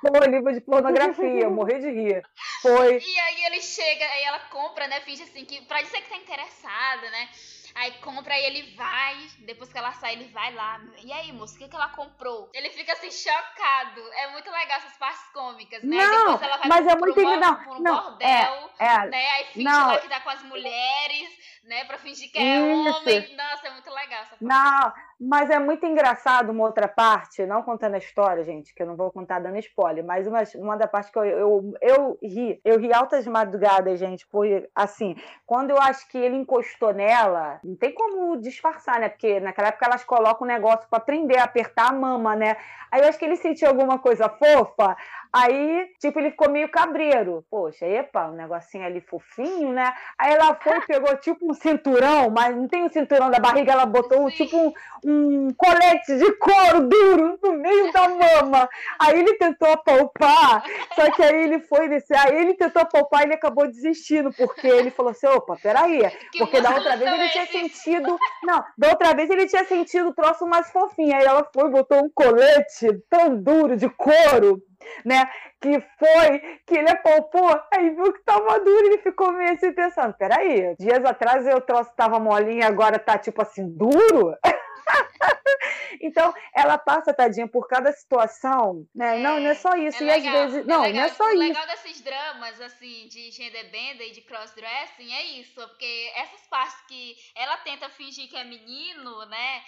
[0.00, 2.22] Pô, livro de pornografia, eu morri de rir.
[2.62, 2.98] Foi.
[2.98, 5.00] E aí ele chega, aí ela compra, né?
[5.02, 5.60] Finge assim que.
[5.66, 7.28] Pra dizer que tá interessada, né?
[7.74, 9.16] Aí compra, aí ele vai.
[9.40, 10.80] Depois que ela sai, ele vai lá.
[11.04, 12.50] E aí, moço, o que, que ela comprou?
[12.52, 14.00] Ele fica assim, chocado.
[14.14, 15.96] É muito legal essas partes cômicas, né?
[15.98, 19.26] Aí Não, depois ela vai mas é muito engra- não, pro não, bordel, É, né?
[19.32, 19.86] Aí finge não.
[19.86, 21.28] lá que tá com as mulheres,
[21.70, 21.84] né?
[21.84, 22.98] Pra fingir que é Isso.
[22.98, 23.36] homem.
[23.36, 24.42] Nossa, é muito legal essa parte.
[24.44, 28.86] Não, mas é muito engraçado uma outra parte, não contando a história, gente, que eu
[28.86, 32.60] não vou contar dando spoiler, mas uma, uma da parte que eu, eu, eu ri,
[32.64, 35.14] eu ri altas madrugadas, gente, foi assim,
[35.46, 39.08] quando eu acho que ele encostou nela, não tem como disfarçar, né?
[39.08, 42.56] Porque naquela época elas colocam um negócio pra prender, apertar a mama, né?
[42.90, 44.96] Aí eu acho que ele sentiu alguma coisa fofa,
[45.32, 47.44] Aí, tipo, ele ficou meio cabreiro.
[47.48, 49.92] Poxa, epa, um negocinho ali fofinho, né?
[50.18, 53.38] Aí ela foi e pegou tipo um cinturão, mas não tem o um cinturão da
[53.38, 54.36] barriga, ela botou Sim.
[54.36, 54.72] tipo um,
[55.04, 58.68] um, colete de couro duro no meio da mama.
[58.98, 60.64] Aí ele tentou apalpar,
[60.96, 64.66] só que aí ele foi descer, aí ele tentou apalpar e ele acabou desistindo, porque
[64.66, 66.02] ele falou assim: opa, peraí,
[66.38, 68.18] porque da outra vez ele tinha sentido.
[68.42, 71.14] Não, da outra vez ele tinha sentido o troço mais fofinho.
[71.14, 74.60] Aí ela foi e botou um colete tão duro de couro
[75.04, 75.28] né?
[75.60, 80.14] Que foi que ele apalpou, aí viu que tava duro ele ficou meio assim pensando:
[80.14, 84.34] peraí, dias atrás eu troço tava molinho agora tá tipo assim, duro?
[86.00, 89.18] então, ela passa, tadinha, por cada situação, né?
[89.18, 90.02] É, não, não é só isso.
[90.02, 90.66] É e legal, às vezes.
[90.66, 91.36] Não, é não é só o isso.
[91.36, 95.54] O legal desses dramas, assim, de gender bender e de crossdressing é isso.
[95.54, 99.62] Porque essas partes que ela tenta fingir que é menino, né?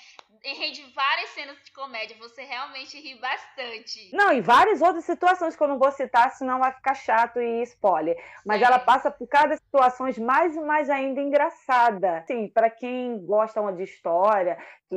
[0.44, 2.16] Rende várias cenas de comédia.
[2.18, 4.10] Você realmente ri bastante.
[4.12, 7.62] Não, e várias outras situações que eu não vou citar, senão vai ficar chato e
[7.62, 8.16] spoiler.
[8.44, 12.24] Mas ela passa por cada situações mais e mais ainda engraçada.
[12.26, 14.96] Sim, para quem gosta de história, que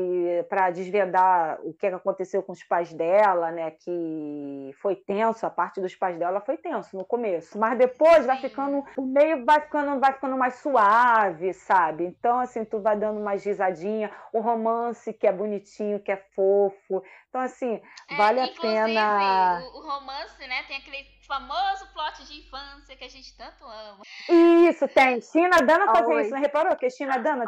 [0.49, 5.81] para desvendar o que aconteceu com os pais dela, né, que foi tenso, a parte
[5.81, 9.99] dos pais dela foi tenso no começo, mas depois vai ficando, o meio vai ficando,
[9.99, 12.05] vai ficando mais suave, sabe?
[12.05, 17.03] Então assim, tu vai dando mais risadinha, o romance que é bonitinho, que é fofo.
[17.29, 19.61] Então assim, é, vale a pena.
[19.73, 24.01] O, o romance, né, tem aquele famoso plot de infância que a gente tanto ama.
[24.69, 25.21] Isso, tem.
[25.21, 27.45] China Dana fazia isso, não reparou que China Dana,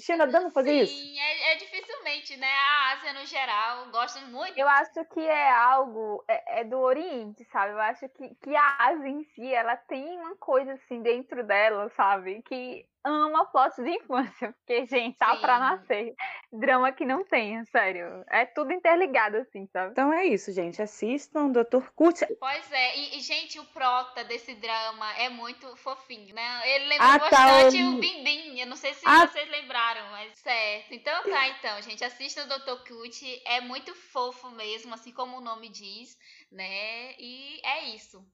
[0.00, 0.94] China Dana fazia isso?
[0.94, 2.48] Sim, é, é, dificilmente, né?
[2.48, 4.58] A Ásia no geral gosta muito.
[4.58, 7.72] Eu acho que é algo é, é, do Oriente, sabe?
[7.72, 11.90] Eu acho que, que a Ásia em si, ela tem uma coisa assim dentro dela,
[11.96, 12.42] sabe?
[12.42, 15.40] Que ama plot de infância, porque, gente, tá Sim.
[15.40, 16.14] pra nascer.
[16.52, 18.24] Drama que não tem, sério.
[18.30, 19.92] É tudo interligado, assim, sabe?
[19.92, 20.80] Então é isso, gente.
[20.80, 21.90] Assistam Dr.
[21.94, 22.26] Kut.
[22.38, 26.62] Pois é, e, e, gente, o prota desse drama é muito fofinho, né?
[26.64, 28.60] Ele lembra ah, tá, bastante o Bim Bim.
[28.60, 29.26] Eu não sei se ah.
[29.26, 30.92] vocês lembraram, mas certo.
[30.92, 32.04] Então tá, então, gente.
[32.04, 32.82] Assistam o Dr.
[32.86, 33.42] Kut.
[33.44, 36.16] É muito fofo mesmo, assim como o nome diz,
[36.50, 37.14] né?
[37.18, 38.24] E é isso.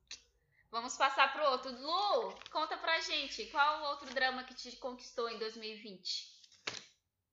[0.74, 1.70] Vamos passar pro outro.
[1.70, 6.33] Lu, conta pra gente, qual o outro drama que te conquistou em 2020?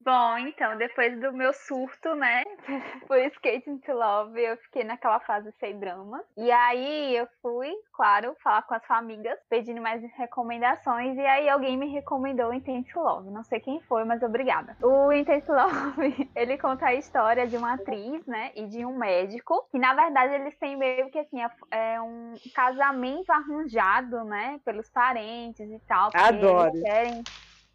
[0.04, 2.42] Bom, então, depois do meu surto, né,
[3.06, 6.24] por Skating to Love, eu fiquei naquela fase sem drama.
[6.36, 11.76] E aí eu fui, claro, falar com as famílias, pedindo mais recomendações, e aí alguém
[11.76, 13.30] me recomendou Intense Love.
[13.30, 14.76] Não sei quem foi, mas obrigada.
[14.82, 19.66] O Intense Love, ele conta a história de uma atriz, né, e de um médico,
[19.70, 21.38] que na verdade eles têm meio que assim,
[21.70, 26.10] é um casamento arranjado, né, pelos parentes e tal.
[26.14, 26.70] Adoro.
[26.70, 27.26] Eles querem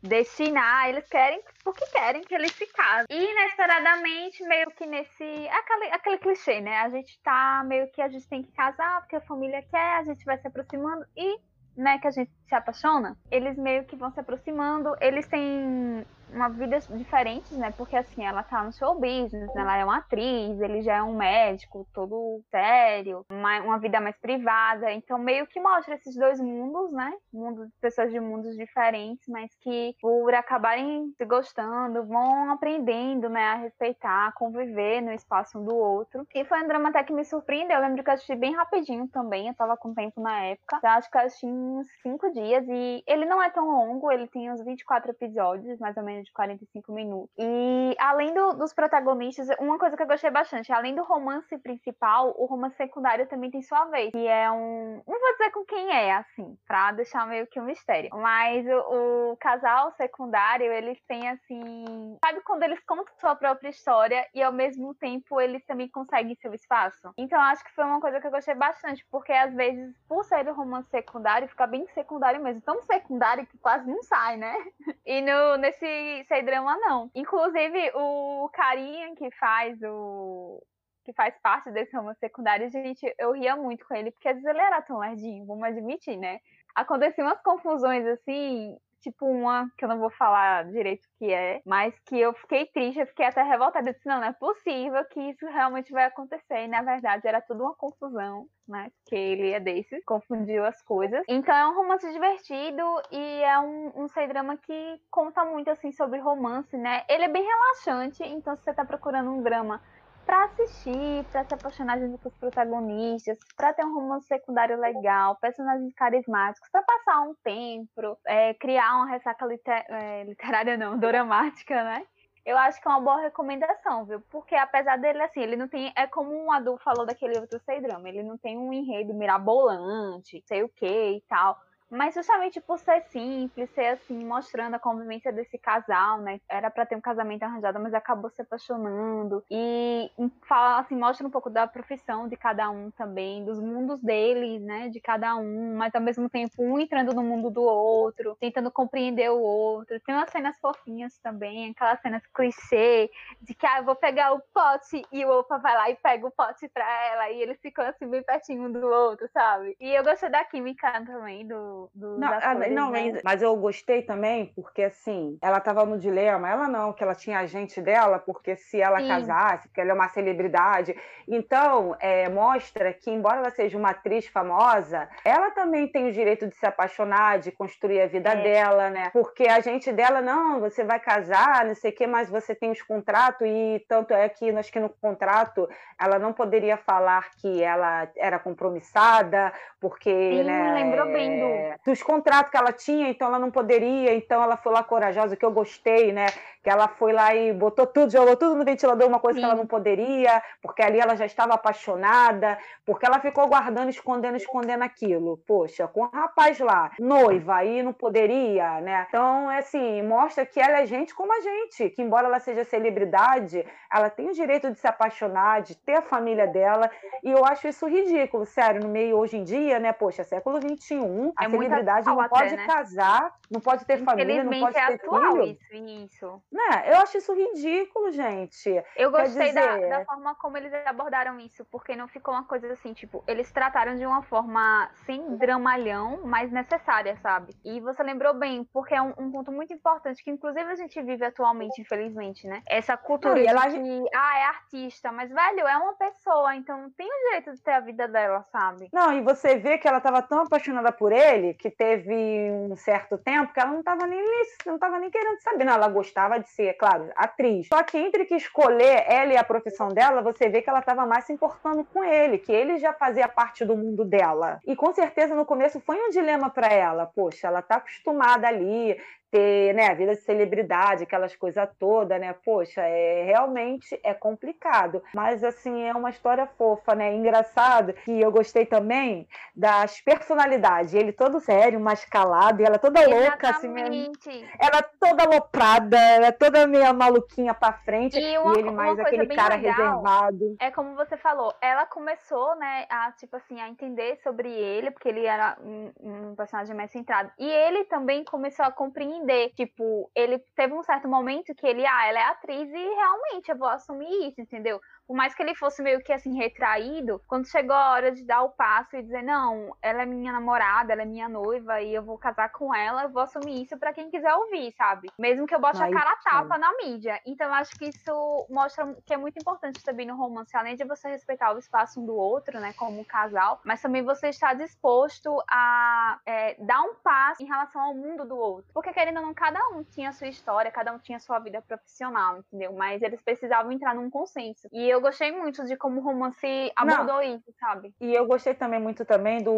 [0.01, 3.07] destinar, eles querem porque querem que eles se casem.
[3.09, 5.47] E inesperadamente, meio que nesse.
[5.49, 6.77] Aquele, aquele clichê, né?
[6.77, 10.03] A gente tá meio que a gente tem que casar porque a família quer, a
[10.03, 11.39] gente vai se aproximando e,
[11.75, 13.17] né, que a gente se apaixona.
[13.29, 17.71] Eles meio que vão se aproximando, eles têm uma vida diferente, né?
[17.71, 19.61] Porque assim, ela tá no show business, né?
[19.61, 24.17] ela é uma atriz, ele já é um médico todo sério, uma, uma vida mais
[24.19, 24.91] privada.
[24.91, 27.13] Então, meio que mostra esses dois mundos, né?
[27.33, 33.43] Mundos, pessoas de mundos diferentes, mas que por acabarem se gostando, vão aprendendo, né?
[33.43, 36.25] A respeitar, a conviver no espaço um do outro.
[36.33, 37.77] E foi um drama até que me surpreendeu.
[37.77, 40.79] Eu lembro que eu assisti bem rapidinho também, eu tava com tempo na época.
[40.83, 44.27] Eu acho que eu assisti uns cinco dias e ele não é tão longo, ele
[44.27, 47.33] tem uns 24 episódios, mais ou menos de 45 minutos.
[47.37, 52.33] E além do, dos protagonistas, uma coisa que eu gostei bastante, além do romance principal,
[52.37, 55.01] o romance secundário também tem sua vez, que é um.
[55.07, 58.09] Não vou dizer com quem é, assim, pra deixar meio que um mistério.
[58.13, 62.17] Mas o, o casal secundário, eles têm assim.
[62.23, 66.53] Sabe quando eles contam sua própria história e ao mesmo tempo eles também conseguem seu
[66.53, 67.11] espaço?
[67.17, 70.47] Então acho que foi uma coisa que eu gostei bastante, porque às vezes, por ser
[70.47, 72.61] o romance secundário, fica bem secundário mesmo.
[72.61, 74.55] Tão secundário que quase não sai, né?
[75.05, 75.85] E no, nesse
[76.27, 77.11] sei drama, não.
[77.15, 80.61] Inclusive, o carinha que faz o.
[81.03, 84.49] que faz parte desse romance secundário, gente, eu ria muito com ele, porque às vezes
[84.49, 86.39] ele era tão lerdinho, vamos admitir, né?
[86.75, 91.61] Aconteciam umas confusões assim, tipo uma que eu não vou falar direito o que é,
[91.65, 93.89] mas que eu fiquei triste, eu fiquei até revoltada.
[93.89, 96.65] Eu disse, não, não é possível que isso realmente vai acontecer.
[96.65, 98.91] E na verdade era tudo uma confusão, né?
[99.07, 101.23] Que ele é desses, confundiu as coisas.
[101.27, 106.19] Então é um romance divertido e é um, um drama que conta muito assim sobre
[106.19, 107.03] romance, né?
[107.07, 109.81] Ele é bem relaxante, então se você tá procurando um drama
[110.27, 115.37] para assistir, para se apaixonar junto com os protagonistas, para ter um romance secundário legal,
[115.37, 121.81] personagens carismáticos, para passar um tempo, é, criar uma ressaca liter é, literária não, dramática,
[121.81, 122.05] né?
[122.45, 124.21] eu acho que é uma boa recomendação, viu?
[124.31, 125.91] Porque apesar dele, assim, ele não tem.
[125.97, 130.41] É como um adulto falou daquele outro sei drama, ele não tem um enredo mirabolante,
[130.47, 130.85] sei o que
[131.17, 131.57] e tal.
[131.89, 136.39] Mas justamente por ser simples, ser assim, mostrando a convivência desse casal, né?
[136.49, 139.43] Era para ter um casamento arranjado, mas acabou se apaixonando.
[139.49, 140.11] E
[140.47, 144.89] fala assim, mostra um pouco da profissão de cada um também, dos mundos deles, né?
[144.89, 149.29] De cada um, mas ao mesmo tempo um entrando no mundo do outro, tentando compreender
[149.31, 149.99] o outro.
[150.01, 153.09] Tem umas cenas fofinhas também, aquelas cenas clichê
[153.41, 156.27] de que ah, eu vou pegar o pote e o Opa vai lá e pega
[156.27, 159.75] o pote pra ela, e eles ficam assim bem pertinho um do outro, sabe?
[159.79, 163.21] E eu gostei da química também do do, não, atores, não né?
[163.23, 167.39] mas eu gostei também porque assim ela estava no dilema ela não que ela tinha
[167.39, 169.07] agente dela porque se ela Sim.
[169.07, 170.95] casasse porque ela é uma celebridade
[171.27, 176.47] então é, mostra que embora ela seja uma atriz famosa ela também tem o direito
[176.47, 178.41] de se apaixonar de construir a vida É.
[178.41, 182.29] dela né porque a gente dela não você vai casar não sei o que mas
[182.29, 185.67] você tem os contratos e tanto é que acho que no contrato
[185.99, 191.77] ela não poderia falar que ela era compromissada porque Sim, né, lembrou bem do- é,
[191.85, 195.45] dos contratos que ela tinha, então ela não poderia, então ela foi lá corajosa, que
[195.45, 196.27] eu gostei, né?
[196.63, 199.53] Que ela foi lá e botou tudo, jogou tudo no ventilador, uma coisa que ela
[199.53, 199.59] Sim.
[199.59, 205.37] não poderia, porque ali ela já estava apaixonada, porque ela ficou guardando, escondendo, escondendo aquilo.
[205.47, 209.05] Poxa, com o rapaz lá, noiva, aí não poderia, né?
[209.09, 212.63] Então, é assim, mostra que ela é gente como a gente, que embora ela seja
[212.63, 216.89] celebridade, ela tem o direito de se apaixonar, de ter a família dela,
[217.23, 219.91] e eu acho isso ridículo, sério, no meio hoje em dia, né?
[219.93, 222.65] Poxa, século XXI, a É muito celebridade não até, pode né?
[222.67, 225.43] casar, não pode ter família, não pode é ter atual filho.
[225.45, 226.41] isso, isso.
[226.51, 226.91] Né?
[226.91, 228.83] Eu acho isso ridículo, gente.
[228.95, 232.71] Eu gostei da, dizer- da forma como eles abordaram isso, porque não ficou uma coisa
[232.73, 237.55] assim, tipo, eles trataram de uma forma sem dramalhão, mas necessária, sabe?
[237.63, 241.01] E você lembrou bem, porque é um, um ponto muito importante, que inclusive a gente
[241.01, 242.61] vive atualmente, infelizmente, né?
[242.65, 246.89] Essa cultura Não, de ela- que, ah, é artista, mas, velho, é uma pessoa, então
[246.97, 248.89] tem o direito de ter a vida dela, sabe?
[248.93, 253.17] Não, e você vê que ela estava tão apaixonada por ele que teve um certo
[253.17, 254.23] tempo que ela não estava nem
[254.65, 255.63] não estava nem querendo saber.
[255.63, 257.67] Não, ela gostava de ser, claro, atriz.
[257.67, 261.05] Só que entre que escolher ela e a profissão dela, você vê que ela estava
[261.05, 264.59] mais se importando com ele, que ele já fazia parte do mundo dela.
[264.65, 267.05] E com certeza no começo foi um dilema para ela.
[267.05, 268.97] Poxa, ela tá acostumada ali
[269.31, 272.33] ter, né, a vida de celebridade, aquelas coisas todas, né?
[272.45, 277.13] Poxa, é realmente é complicado, mas assim é uma história fofa, né?
[277.13, 280.93] Engraçado que eu gostei também das personalidades.
[280.93, 283.87] Ele todo sério, mais calado, e ela toda louca, assim, mesmo.
[283.95, 284.47] Exatamente.
[284.59, 289.27] ela toda aloprada, ela toda meio maluquinha pra frente, E uma- ele uma mais aquele
[289.27, 290.55] cara legal reservado.
[290.59, 295.09] É como você falou, ela começou, né, a, tipo assim, a entender sobre ele, porque
[295.09, 297.31] ele era um, um personagem mais centrado.
[297.37, 299.16] E ele também começou a compreender,
[299.55, 303.57] tipo, ele teve um certo momento que ele, ah, ela é atriz e realmente eu
[303.57, 304.79] vou assumir isso, entendeu?
[305.07, 308.43] Por mais que ele fosse meio que assim, retraído, quando chegou a hora de dar
[308.43, 312.03] o passo e dizer, não, ela é minha namorada, ela é minha noiva e eu
[312.03, 315.09] vou casar com ela, eu vou assumir isso pra quem quiser ouvir, sabe?
[315.17, 317.19] Mesmo que eu bote Aí, a cara a tapa na mídia.
[317.25, 320.83] Então, eu acho que isso mostra que é muito importante também no romance, além de
[320.83, 325.41] você respeitar o espaço um do outro, né, como casal, mas também você estar disposto
[325.49, 328.69] a é, dar um passo em relação ao mundo do outro.
[328.73, 331.39] Porque, querendo ou não, cada um tinha a sua história, cada um tinha a sua
[331.39, 332.73] vida profissional, entendeu?
[332.73, 334.67] Mas eles precisavam entrar num consenso.
[334.71, 337.93] E eu gostei muito de como o romance abordou isso, sabe?
[337.99, 339.53] E eu gostei também muito também do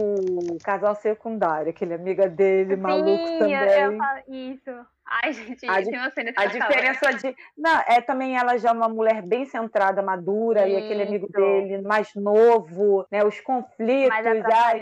[0.64, 3.82] casal secundário, aquele amiga dele, maluco Sim, também.
[3.82, 4.72] eu, eu falo isso.
[5.12, 7.36] Ai, gente, A tem uma cena que A eu diferença de.
[7.58, 11.34] Não, é também ela já é uma mulher bem centrada, madura, e aquele amigo Isso.
[11.34, 13.24] dele mais novo, né?
[13.24, 14.10] Os conflitos.
[14.10, 14.80] Mais Ai,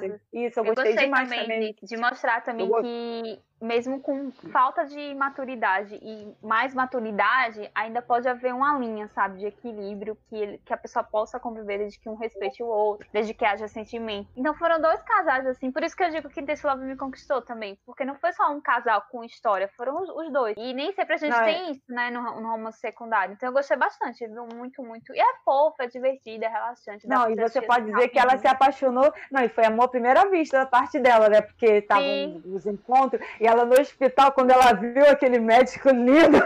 [0.00, 0.20] gente.
[0.32, 1.76] Isso, eu, Eu gostei, gostei demais também, também.
[1.80, 8.00] De, de mostrar também Eu que, mesmo com falta de maturidade e mais maturidade, ainda
[8.02, 11.98] pode haver uma linha, sabe, de equilíbrio, que, ele- que a pessoa possa conviver desde
[11.98, 14.28] que um respeite o outro, desde que haja sentimento.
[14.36, 17.42] Então foram dois casais, assim, por isso que eu digo que This Love me conquistou
[17.42, 20.54] também, porque não foi só um casal com história, foram os, os dois.
[20.56, 23.32] E nem sempre a gente Não, é- tem isso, né, no, no romance secundário.
[23.34, 24.46] Então eu gostei bastante, viu?
[24.54, 25.14] Muito, muito.
[25.14, 27.08] E é fofa, é divertida, é relaxante.
[27.08, 29.12] Não, e você pode dizer que ela se apaixonou.
[29.30, 31.40] Não, e foi amor à primeira vista da parte dela, né?
[31.40, 36.38] Porque estavam os encontros, e ela no hospital, quando ela viu aquele médico lindo,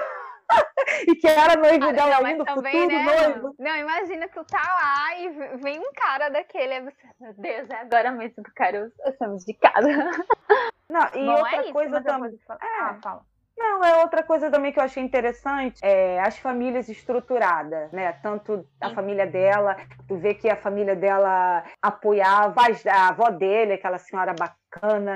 [1.08, 3.54] e que era noivo Ah, dela não, ainda, também, futuro né, noivo.
[3.58, 7.76] Não, imagina tu tá lá e vem um cara daquele, aí você, meu Deus, é
[7.76, 9.88] agora mesmo que eu quero estamos de casa.
[10.90, 12.38] Não, e Bom, outra é isso, coisa também.
[12.46, 12.80] falar- É.
[12.82, 13.22] Ah, fala.
[13.56, 18.12] Não, é outra coisa também que eu achei interessante, é as famílias estruturadas, né?
[18.22, 18.94] Tanto a Sim.
[18.94, 19.76] família dela,
[20.08, 22.60] tu vê que a família dela apoiava
[22.90, 24.56] a avó dele, aquela senhora bacana,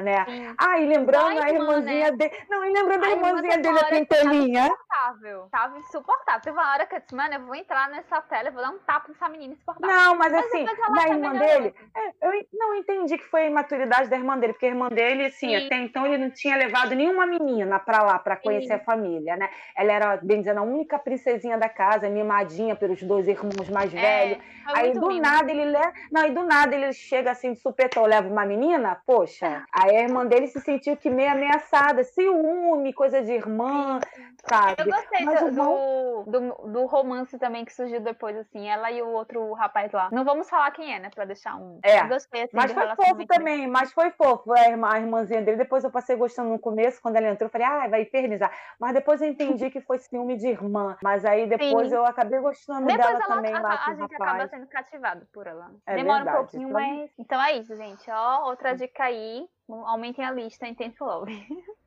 [0.02, 0.24] né?
[0.24, 0.54] Sim.
[0.58, 2.16] Ah, e lembrando a irmãzinha né?
[2.16, 2.32] dele.
[2.48, 4.62] Não, e lembrando a, a irmãzinha dele, a pentelinha.
[4.62, 5.48] Tava insuportável.
[5.50, 6.40] Tava insuportável.
[6.42, 8.70] Teve uma hora que eu disse, mano, eu vou entrar nessa tela, eu vou dar
[8.70, 9.96] um tapa nessa menina insuportável.
[9.96, 14.08] Não, mas, mas assim, da irmã dele, é, eu não entendi que foi a imaturidade
[14.08, 15.66] da irmã dele, porque a irmã dele, assim, Sim.
[15.66, 18.74] até então ele não tinha levado nenhuma menina pra lá, pra conhecer Sim.
[18.74, 19.48] a família, né?
[19.76, 24.00] Ela era, bem dizendo, a única princesinha da casa, mimadinha pelos dois irmãos mais é,
[24.00, 24.44] velhos.
[24.66, 25.22] Aí do lindo.
[25.22, 25.92] nada ele leva.
[26.10, 29.45] Não, e do nada ele chega assim de supetão, leva uma menina, poxa.
[29.72, 34.00] Aí a irmã dele se sentiu que meio ameaçada, ciúme, coisa de irmã,
[34.48, 34.82] sabe?
[34.82, 36.24] Eu gostei do, irmão...
[36.26, 40.08] do, do, romance também que surgiu depois, assim, ela e o outro rapaz lá.
[40.12, 41.10] Não vamos falar quem é, né?
[41.14, 41.78] Pra deixar um.
[41.82, 42.00] É.
[42.00, 44.52] Eu gostei, assim, mas foi fofo também, mas foi fofo.
[44.52, 47.50] A, irmã, a irmãzinha dele, depois eu passei gostando no começo, quando ela entrou, eu
[47.50, 48.52] falei, ah, vai infernizar.
[48.78, 50.96] Mas depois eu entendi que foi ciúme de irmã.
[51.02, 51.94] Mas aí depois Sim.
[51.94, 53.54] eu acabei gostando depois dela também.
[53.54, 54.30] A, lá, a, a gente rapaz.
[54.30, 55.70] acaba sendo cativado por ela.
[55.86, 56.80] É Demora verdade, um pouquinho, então...
[56.80, 57.10] mas.
[57.18, 58.10] Então é isso, gente.
[58.10, 59.46] Ó, outra dica aí.
[59.68, 61.32] Aumentem a lista em Tempo Love.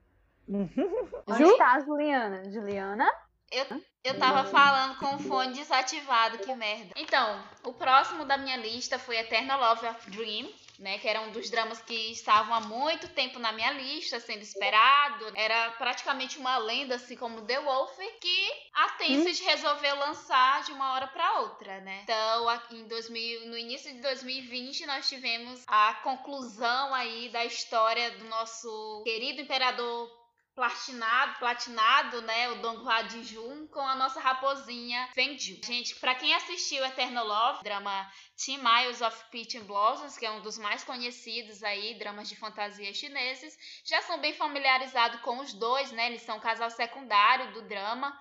[0.49, 1.51] Onde Ju?
[1.51, 2.51] está a Juliana?
[2.51, 3.11] Juliana?
[3.51, 3.65] Eu,
[4.03, 6.93] eu tava falando com o fone desativado, que merda.
[6.95, 11.31] Então, o próximo da minha lista foi Eternal Love of Dream, né, que era um
[11.31, 15.31] dos dramas que estavam há muito tempo na minha lista, sendo esperado.
[15.35, 19.45] Era praticamente uma lenda, assim como The Wolf, que a Tencent hum.
[19.45, 22.01] resolveu lançar de uma hora para outra, né?
[22.03, 28.25] Então, em 2000, no início de 2020, nós tivemos a conclusão aí da história do
[28.25, 30.18] nosso querido imperador
[30.59, 35.57] platinado, platinado, né, o Donghua de Jun com a nossa raposinha Fenju.
[35.63, 40.31] Gente, para quem assistiu Eternal Love, drama Teen Miles of Peach and Blossoms, que é
[40.31, 45.53] um dos mais conhecidos aí, dramas de fantasia chineses, já são bem familiarizados com os
[45.53, 46.07] dois, né?
[46.07, 48.13] Eles são um casal secundário do drama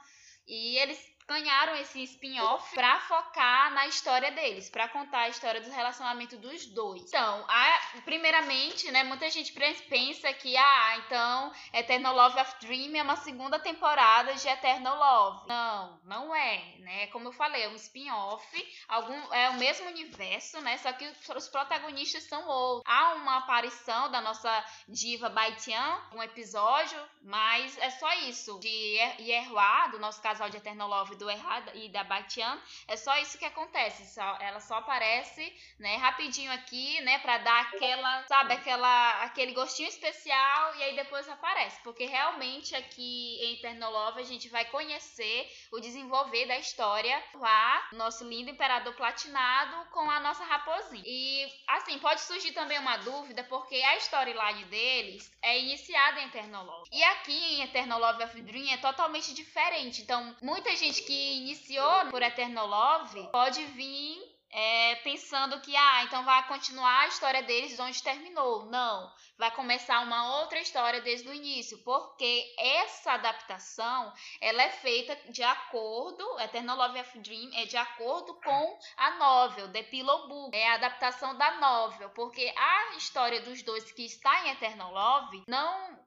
[0.46, 5.70] e eles ganharam esse spin-off para focar na história deles, para contar a história do
[5.70, 7.02] relacionamento dos dois.
[7.02, 13.02] Então, a, primeiramente, né, muita gente pensa que ah, então Eternal Love of Dream é
[13.02, 15.48] uma segunda temporada de Eternal Love.
[15.48, 17.06] Não, não é, né?
[17.08, 20.78] Como eu falei, é um spin-off, algum é o mesmo universo, né?
[20.78, 21.06] Só que
[21.36, 22.84] os protagonistas são outros.
[22.86, 28.58] Há uma aparição da nossa diva Baitian, um episódio, mas é só isso.
[28.60, 33.16] De Yerhua, do nosso casal de Eternal Love do Errado e da Batian, é só
[33.18, 34.06] isso que acontece.
[34.14, 39.88] Só, ela só aparece, né, rapidinho aqui, né, para dar aquela, sabe, aquela, aquele gostinho
[39.88, 41.82] especial e aí depois aparece.
[41.82, 47.88] Porque realmente aqui em Eternal Love a gente vai conhecer o desenvolver da história lá,
[47.92, 51.02] nosso lindo imperador platinado com a nossa raposinha.
[51.04, 56.64] E assim, pode surgir também uma dúvida, porque a storyline deles é iniciada em Eternal
[56.64, 56.88] Love.
[56.92, 60.02] E aqui em Eternal Love of Dream é totalmente diferente.
[60.02, 66.22] Então, muita gente que iniciou por Eternal Love pode vir é, pensando que, ah, então
[66.22, 68.66] vai continuar a história deles de onde terminou.
[68.66, 75.16] Não, vai começar uma outra história desde o início, porque essa adaptação, ela é feita
[75.30, 80.54] de acordo, Eternal Love of Dream é de acordo com a novel, The Pillow Book,
[80.54, 85.44] é a adaptação da novel, porque a história dos dois que está em Eternal Love
[85.48, 86.06] não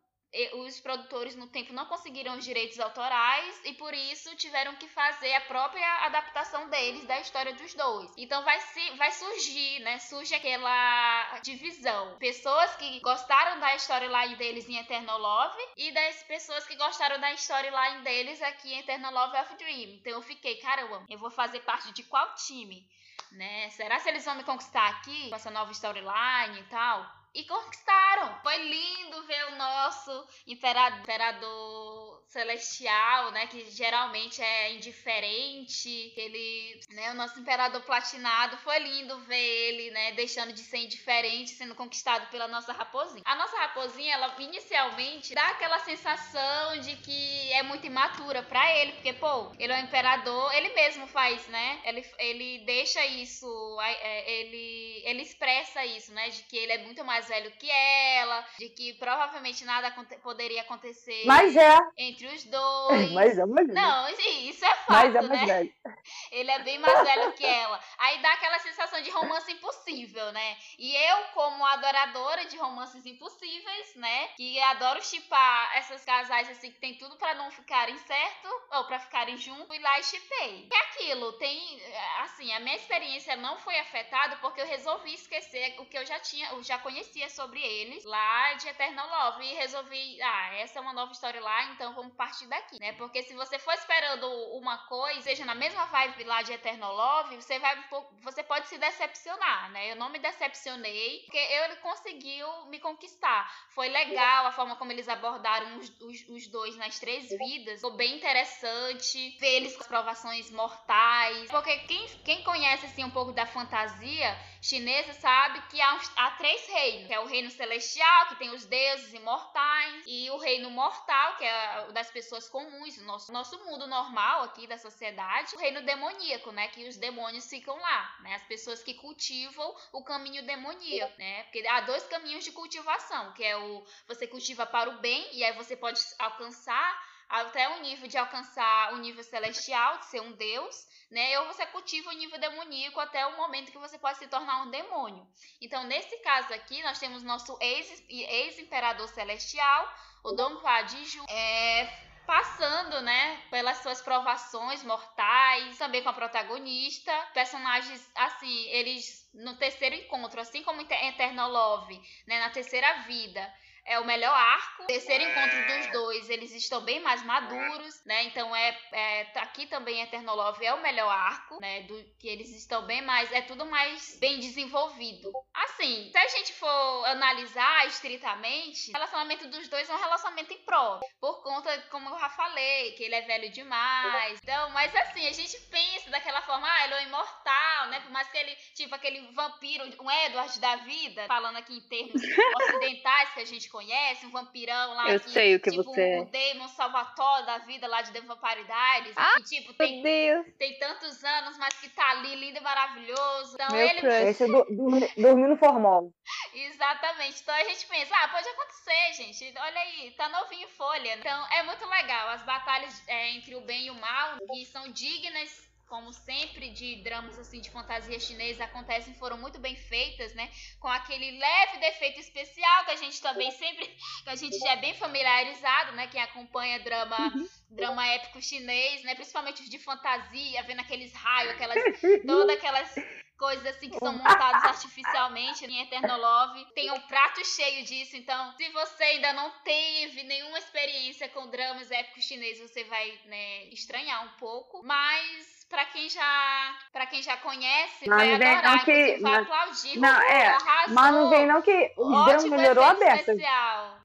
[0.54, 5.34] os produtores no tempo não conseguiram os direitos autorais e por isso tiveram que fazer
[5.34, 8.12] a própria adaptação deles da história dos dois.
[8.18, 10.00] Então vai se vai surgir, né?
[10.00, 12.18] Surge aquela divisão.
[12.18, 17.34] Pessoas que gostaram da storyline deles em Eternal Love e das pessoas que gostaram da
[17.34, 19.96] storyline deles aqui em Eternal Love of Dream.
[19.96, 22.88] Então eu fiquei, caramba, eu vou fazer parte de qual time?
[23.34, 23.70] Né?
[23.72, 27.21] Será se eles vão me conquistar aqui com essa nova storyline e tal?
[27.34, 28.40] E conquistaram.
[28.42, 37.12] Foi lindo ver o nosso imperador, imperador celestial, né, que geralmente é indiferente, ele, né,
[37.12, 42.30] o nosso imperador platinado, foi lindo ver ele, né, deixando de ser indiferente, sendo conquistado
[42.30, 43.22] pela nossa raposinha.
[43.26, 48.94] A nossa raposinha, ela inicialmente dá aquela sensação de que é muito imatura para ele,
[48.94, 51.82] porque pô, ele é o imperador, ele mesmo faz, né?
[51.84, 53.48] Ele, ele deixa isso,
[53.82, 58.46] é, ele ele expressa isso, né, de que ele é muito mais velho que ela,
[58.58, 59.92] de que provavelmente nada
[60.24, 61.24] poderia acontecer.
[61.26, 61.78] Mas é.
[61.98, 63.12] Entre entre os dois.
[63.12, 63.80] Mas é mais velho.
[63.80, 65.46] Não, isso é fato, Mas é mais né?
[65.46, 65.74] velho.
[66.32, 67.80] Ele é bem mais velho que ela.
[67.98, 70.58] Aí dá aquela sensação de romance impossível, né?
[70.78, 74.28] E eu, como adoradora de romances impossíveis, né?
[74.38, 79.00] Que adoro chipar essas casais assim que tem tudo para não ficarem certo ou para
[79.00, 80.70] ficarem juntos, fui lá e chipei.
[80.72, 81.82] É aquilo, tem
[82.20, 86.20] assim, a minha experiência não foi afetada porque eu resolvi esquecer o que eu já
[86.20, 90.82] tinha, eu já conhecia sobre eles lá de Eternal Love e resolvi, ah, essa é
[90.82, 92.94] uma nova história lá, então vamos partir daqui, né?
[92.94, 97.60] Porque se você for esperando uma coisa, seja na mesma vibe lá de Eternolove, você
[97.60, 97.84] vai
[98.22, 99.92] você pode se decepcionar, né?
[99.92, 103.50] Eu não me decepcionei, porque ele conseguiu me conquistar.
[103.70, 107.82] Foi legal a forma como eles abordaram os, os, os dois nas três vidas.
[107.82, 111.50] Ficou bem interessante ver eles com as provações mortais.
[111.50, 116.68] Porque quem, quem conhece assim um pouco da fantasia chinesa sabe que há, há três
[116.68, 121.36] reinos, que é o reino celestial, que tem os deuses imortais, e o reino mortal,
[121.38, 125.60] que é o das pessoas comuns, o nosso, nosso mundo normal aqui da sociedade, o
[125.60, 130.46] reino demoníaco, né, que os demônios ficam lá, né, as pessoas que cultivam o caminho
[130.46, 135.00] demoníaco, né, porque há dois caminhos de cultivação, que é o você cultiva para o
[135.00, 140.08] bem e aí você pode alcançar até o nível de alcançar o nível celestial, de
[140.08, 140.76] ser um deus,
[141.10, 141.40] né?
[141.40, 144.70] Ou você cultiva o nível demoníaco até o momento que você pode se tornar um
[144.70, 145.26] demônio.
[145.62, 151.86] Então, nesse caso aqui, nós temos nosso ex-imperador ex celestial, o Dong Hua Diju, é,
[152.28, 157.14] passando, né, pelas suas provações mortais, também com a protagonista.
[157.34, 163.42] Personagens, assim, eles no terceiro encontro, assim como Eternal Love, né, na terceira vida,
[163.86, 164.86] é o melhor arco.
[164.86, 168.24] Terceiro encontro dos dois, eles estão bem mais maduros, né?
[168.24, 171.82] Então é, é aqui também Eternolove é o melhor arco, né?
[171.82, 175.32] Do que eles estão bem mais, é tudo mais bem desenvolvido.
[175.54, 181.10] Assim, se a gente for analisar estritamente, o relacionamento dos dois é um relacionamento impróprio,
[181.20, 184.40] por conta, como eu já falei, que ele é velho demais.
[184.42, 188.00] Então, mas assim, a gente pensa daquela forma, ah, ele é imortal, né?
[188.02, 192.22] Por mais que ele, tipo aquele vampiro, um Edward da vida, falando aqui em termos
[192.62, 195.10] ocidentais que a gente conhece, um vampirão lá.
[195.10, 198.22] Eu que, sei o que tipo, você o Damon Salvatore da vida lá de The
[198.22, 199.16] Vampire Diaries.
[199.16, 200.46] Ah, que, tipo, tem, Deus.
[200.60, 203.56] tem tantos anos, mas que tá ali lindo e maravilhoso.
[203.56, 204.30] Então Meu ele.
[204.30, 206.12] Esse do, do, dormindo formal.
[206.54, 207.42] Exatamente.
[207.42, 209.54] Então a gente pensa, ah, pode acontecer, gente.
[209.58, 211.16] Olha aí, tá novinho em folha.
[211.16, 212.30] Então é muito legal.
[212.30, 217.04] As batalhas é, entre o bem e o mal, que são dignas como sempre, de
[217.04, 220.50] dramas assim de fantasia chinesa acontecem, foram muito bem feitas, né?
[220.80, 223.86] Com aquele leve defeito especial que a gente também sempre,
[224.24, 226.08] que a gente já é bem familiarizado, né?
[226.08, 227.50] Quem acompanha drama, uhum.
[227.70, 229.16] drama épico chinês, né?
[229.16, 231.84] Principalmente os de fantasia, vendo aqueles raios, aquelas,
[232.26, 232.96] todas aquelas
[233.38, 236.66] coisas assim que são montadas artificialmente em Eternolove.
[236.74, 241.92] Tem um prato cheio disso, então se você ainda não teve nenhuma experiência com dramas
[241.92, 247.38] épicos chineses, você vai né, estranhar um pouco, mas para quem já para quem já
[247.38, 249.98] conhece, mas vai adorar, não que, vai aplaudir.
[249.98, 250.94] Não, é, arrasou.
[250.94, 253.34] mas não vem não que o drama melhorou a beça.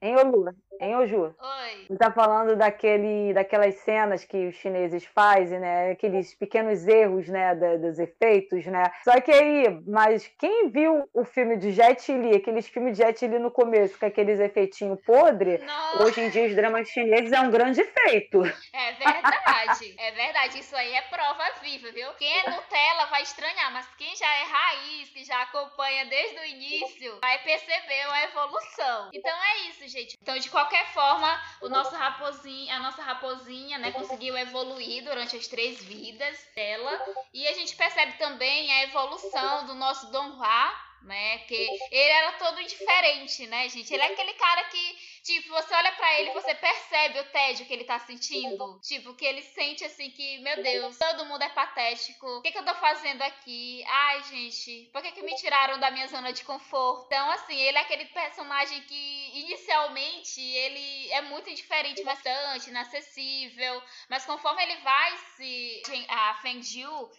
[0.01, 0.55] Em Olua.
[0.79, 1.35] Hein, Oju?
[1.39, 1.85] Oi.
[1.87, 5.91] Você tá falando daquele, daquelas cenas que os chineses fazem, né?
[5.91, 7.55] Aqueles pequenos erros, né?
[7.55, 8.83] Da, dos efeitos, né?
[9.03, 13.27] Só que aí, mas quem viu o filme de Jet Li, aqueles filmes de Jet
[13.27, 15.59] Li no começo, com aqueles efeitinhos podre,
[16.01, 18.43] hoje em dia os dramas chineses é um grande efeito.
[18.73, 20.59] É verdade, é verdade.
[20.59, 22.13] Isso aí é prova viva, viu?
[22.13, 26.45] Quem é Nutella vai estranhar, mas quem já é raiz, que já acompanha desde o
[26.45, 29.09] início, vai perceber a evolução.
[29.13, 30.17] Então é isso, gente.
[30.21, 35.35] Então, de qualquer qualquer forma, o nosso raposinho, a nossa raposinha, né, conseguiu evoluir durante
[35.35, 37.01] as três vidas dela.
[37.33, 40.71] E a gente percebe também a evolução do nosso Don Juan,
[41.03, 41.37] né?
[41.39, 43.93] Que ele era todo indiferente, né, gente?
[43.93, 44.97] Ele é aquele cara que,
[45.27, 48.79] tipo, você olha para ele você percebe o tédio que ele tá sentindo.
[48.81, 52.25] Tipo, que ele sente assim que, meu Deus, todo mundo é patético.
[52.25, 53.83] O que, que eu tô fazendo aqui?
[53.85, 57.05] Ai, gente, por que, que me tiraram da minha zona de conforto?
[57.07, 63.83] Então, assim, ele é aquele personagem que, inicialmente, ele é muito indiferente, bastante, inacessível.
[64.09, 65.81] Mas conforme ele vai se.
[66.07, 66.61] A Feng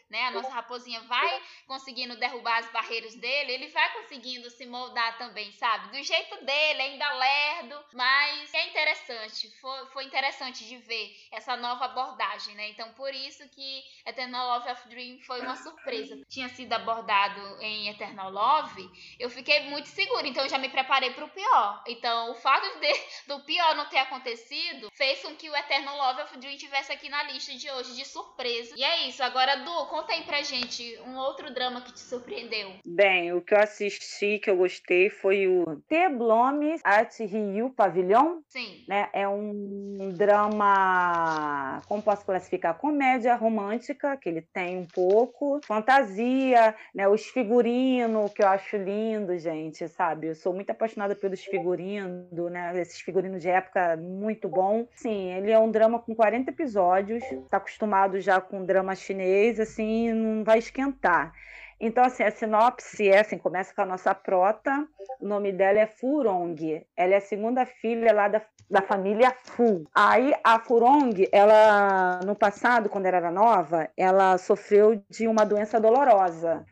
[0.08, 0.24] né?
[0.24, 5.52] A nossa raposinha vai conseguindo derrubar as barreiras dele, ele vai conseguindo se moldar também,
[5.52, 5.88] sabe?
[5.96, 9.50] Do jeito dele, ainda lerdo, mas é interessante.
[9.60, 12.68] Foi, foi interessante de ver essa nova abordagem, né?
[12.68, 16.16] Então, por isso que Eternal Love of Dream foi uma surpresa.
[16.28, 18.88] Tinha sido abordado em Eternal Love,
[19.18, 21.82] eu fiquei muito segura, então eu já me preparei para o pior.
[21.88, 22.94] Então, o fato de,
[23.26, 27.08] do pior não ter acontecido fez com que o Eternal Love of Dream tivesse aqui
[27.08, 28.76] na lista de hoje de surpresa.
[28.76, 29.24] E é isso.
[29.24, 32.76] Agora, Du, conta aí pra gente um outro drama que te surpreendeu.
[32.86, 38.42] Bem, o que eu assisti, que eu gostei, foi o The Blomes at Rio Pavilhão.
[38.48, 38.84] Sim.
[38.86, 39.08] Né?
[39.14, 42.76] É um drama, como posso classificar?
[42.76, 45.60] Comédia romântica, que ele tem um pouco.
[45.64, 47.08] Fantasia, né?
[47.08, 50.28] Os figurinos, que eu acho lindo, gente, sabe?
[50.28, 52.78] Eu sou muito apaixonada pelos figurinos, né?
[52.78, 54.86] Esses figurinos de época, muito bom.
[54.94, 57.24] Sim, ele é um drama com 40 episódios.
[57.50, 61.32] Tá acostumado já com drama chinês, assim, não vai esquentar.
[61.80, 64.86] Então, assim, a sinopse é assim, começa com a nossa prota,
[65.20, 69.84] o nome dela é Furong, ela é a segunda filha lá da, da família Fu.
[69.94, 75.80] Aí, a Furong, ela, no passado, quando ela era nova, ela sofreu de uma doença
[75.80, 76.64] dolorosa.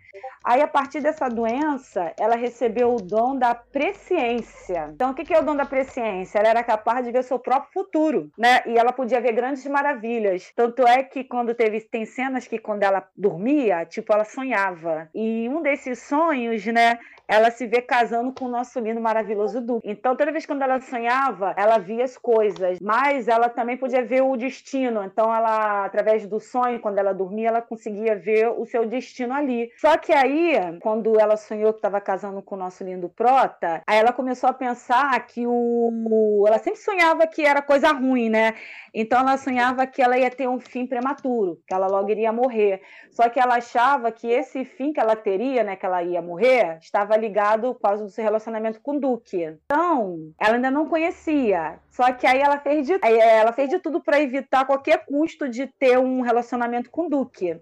[0.44, 4.90] Aí, a partir dessa doença, ela recebeu o dom da presciência.
[4.92, 6.38] Então, o que é o dom da presciência?
[6.38, 8.62] Ela era capaz de ver seu próprio futuro, né?
[8.66, 10.52] E ela podia ver grandes maravilhas.
[10.54, 15.08] Tanto é que quando teve tem cenas que quando ela dormia, tipo, ela sonhava.
[15.14, 16.98] E um desses sonhos, né,
[17.28, 19.88] ela se vê casando com o nosso lindo, maravilhoso Duque.
[19.88, 24.22] Então, toda vez quando ela sonhava, ela via as coisas, mas ela também podia ver
[24.22, 25.02] o destino.
[25.02, 29.70] Então, ela, através do sonho, quando ela dormia, ela conseguia ver o seu destino ali.
[29.76, 33.98] Só que aí, quando ela sonhou que estava casando com o nosso lindo Prota, aí
[33.98, 36.44] ela começou a pensar que o.
[36.46, 38.54] Ela sempre sonhava que era coisa ruim, né?
[38.94, 42.80] Então, ela sonhava que ela ia ter um fim prematuro, que ela logo iria morrer.
[43.10, 46.78] Só que ela achava que esse fim que ela teria, né, que ela ia morrer,
[46.80, 49.58] estava ligado por causa do seu relacionamento com o Duque.
[49.64, 51.78] Então, ela ainda não conhecia.
[51.90, 55.66] Só que aí ela fez de, ela fez de tudo para evitar qualquer custo de
[55.66, 57.60] ter um relacionamento com o Duque.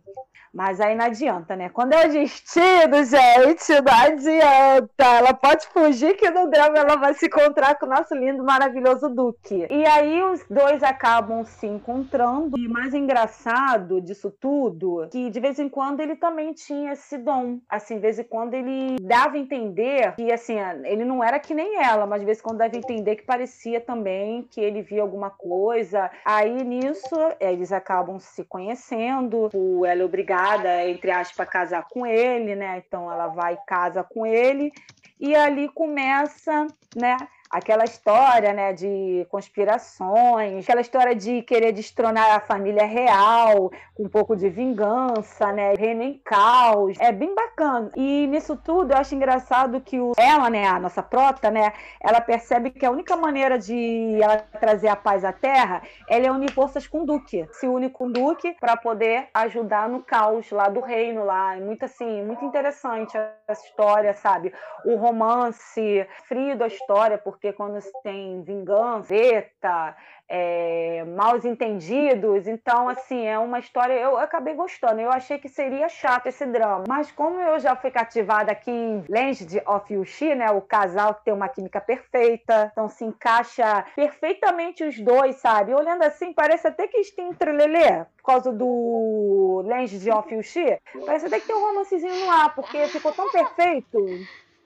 [0.55, 1.68] Mas aí não adianta, né?
[1.68, 5.05] Quando é o destino, gente, não adianta.
[5.05, 9.09] Ela pode fugir que no drama ela vai se encontrar com o nosso lindo, maravilhoso
[9.09, 9.66] Duque.
[9.70, 12.59] E aí os dois acabam se encontrando.
[12.59, 17.59] E mais engraçado disso tudo, que de vez em quando ele também tinha esse dom.
[17.68, 21.55] Assim, de vez em quando ele dava a entender que, assim, ele não era que
[21.55, 24.82] nem ela, mas de vez em quando dava a entender que parecia também que ele
[24.82, 26.11] via alguma coisa.
[26.24, 29.51] Aí nisso, eles acabam se conhecendo.
[29.85, 32.14] Ela é obrigada obrigada, entre aspas, a casar com ele,
[32.55, 32.83] né?
[32.87, 34.73] Então ela vai casa com ele.
[35.19, 37.17] E ali começa, né?
[37.55, 44.09] Aquela história né, de conspirações, aquela história de querer destronar a família real, com um
[44.09, 46.96] pouco de vingança, né, reino em caos.
[46.98, 47.92] É bem bacana.
[47.94, 52.20] E nisso tudo eu acho engraçado que o, ela, né, a nossa prota, né, ela
[52.20, 56.88] percebe que a única maneira de ela trazer a paz à Terra, é unir forças
[56.88, 57.46] com o Duque.
[57.52, 61.57] Se une com o Duque para poder ajudar no caos lá do reino lá.
[61.57, 64.52] É muito assim, muito interessante essa história, sabe?
[64.84, 69.95] O romance, frio da história, porque porque quando tem vingança, zeta,
[70.26, 72.47] é, maus entendidos.
[72.47, 73.92] Então, assim, é uma história.
[73.92, 74.99] Eu acabei gostando.
[74.99, 76.84] Eu achei que seria chato esse drama.
[76.88, 80.51] Mas como eu já fui cativada aqui em Legend of Yushi, né?
[80.51, 82.70] O casal que tem uma química perfeita.
[82.72, 85.74] Então se encaixa perfeitamente os dois, sabe?
[85.74, 90.78] Olhando assim, parece até que eles têm trelelê por causa do Legend of Yushi.
[91.05, 93.99] Parece até que tem um romancezinho no ar, porque ficou tão perfeito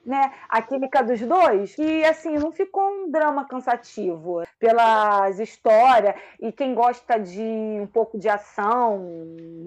[0.09, 6.51] né, a química dos dois, que assim, não ficou um drama cansativo pelas histórias e
[6.51, 7.39] quem gosta de
[7.79, 9.05] um pouco de ação,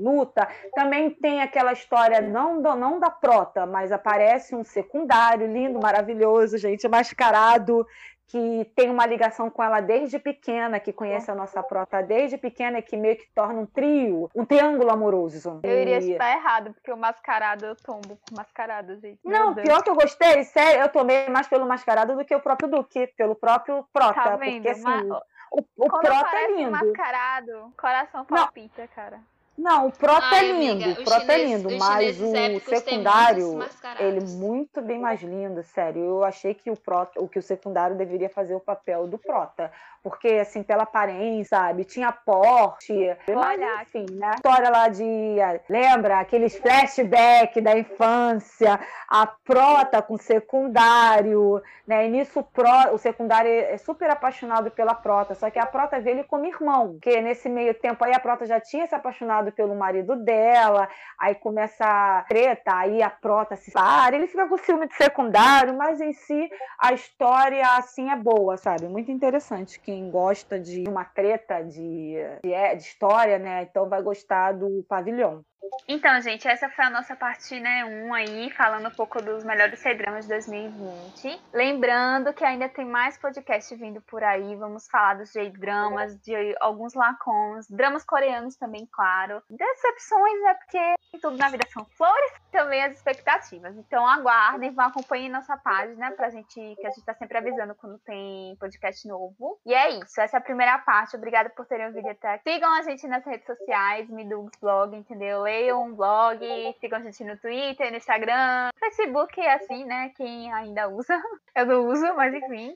[0.01, 6.59] luta, também tem aquela história não não da prota, mas aparece um secundário lindo, maravilhoso,
[6.59, 7.87] gente, mascarado,
[8.29, 12.79] que tem uma ligação com ela desde pequena, que conhece a nossa prota desde pequena
[12.79, 15.61] e que meio que torna um trio, um triângulo amoroso.
[15.63, 19.21] Eu iria estar errado, porque o mascarado eu tombo com mascarado, gente.
[19.25, 22.71] Não, pior que eu gostei, sério, eu tomei mais pelo mascarado do que o próprio
[22.71, 24.15] Duque, pelo próprio prota.
[24.15, 24.63] Tá vendo?
[24.63, 25.11] Porque assim.
[25.51, 26.71] O, o prota é lindo.
[26.71, 28.89] mascarado, coração palpita, Não.
[28.89, 29.21] cara.
[29.57, 33.59] Não, o prota Ai, é lindo, amiga, o prota é lindo, mas o secundário,
[33.99, 36.03] ele é muito bem mais lindo, sério.
[36.03, 39.71] Eu achei que o prota, o que o secundário deveria fazer o papel do prota
[40.03, 41.85] porque, assim, pela aparência, sabe?
[41.85, 42.93] Tinha porte.
[43.29, 44.33] Mas, enfim, né?
[44.35, 45.37] História lá de.
[45.69, 46.19] Lembra?
[46.19, 52.07] Aqueles flashback da infância, a prota com o secundário, né?
[52.07, 56.01] E nisso o, pro, o secundário é super apaixonado pela prota, só que a prota
[56.01, 59.42] vê ele como irmão, porque nesse meio tempo aí a prota já tinha se apaixonado
[59.51, 60.89] pelo marido dela,
[61.19, 65.75] aí começa a treta, aí a prota se para, ele fica com ciúme de secundário,
[65.75, 68.87] mas em si a história, assim, é boa, sabe?
[68.87, 69.81] Muito interessante.
[69.81, 73.63] Que quem gosta de uma treta de, de, é, de história, né?
[73.63, 75.45] Então vai gostar do pavilhão.
[75.89, 79.79] Então, gente, essa foi a nossa parte, né, 1 aí, falando um pouco dos melhores
[79.79, 81.43] C-dramas de 2020.
[81.53, 86.95] Lembrando que ainda tem mais podcast vindo por aí, vamos falar dos J-dramas, de alguns
[86.95, 89.43] lacons, dramas coreanos também, claro.
[89.49, 93.77] Decepções, né, porque tudo na vida são flores, também as expectativas.
[93.77, 97.99] Então, aguardem, vão acompanhar nossa página pra gente, que a gente tá sempre avisando quando
[98.01, 99.59] tem podcast novo.
[99.65, 101.17] E é isso, essa é a primeira parte.
[101.17, 102.53] Obrigada por terem ouvido até aqui.
[102.53, 105.47] Sigam a gente nas redes sociais, Midugs Blog, entendeu?
[105.53, 106.41] Leiam um blog,
[106.81, 110.11] sigam a gente no Twitter, no Instagram, Facebook, assim, né?
[110.17, 111.15] Quem ainda usa.
[111.55, 112.75] Eu não uso, mas enfim.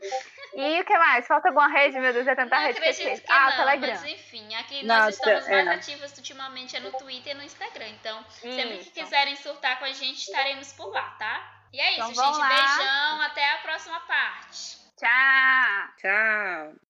[0.55, 1.27] E o que mais?
[1.27, 3.91] Falta alguma rede, meu Deus, é tanta não rede que que Ah, o Telegram.
[3.93, 5.74] Mas enfim, aqui nós Nossa, estamos mais é.
[5.74, 7.89] ativas ultimamente é no Twitter e no Instagram.
[7.89, 8.93] Então, sempre que Isso.
[8.93, 11.53] quiserem surtar com a gente, estaremos por lá, tá?
[11.72, 12.39] E é isso, Então gente.
[12.39, 12.49] lá.
[12.49, 14.77] Beijão, até a próxima parte.
[14.97, 15.89] Tchau!
[15.99, 16.86] Tchau.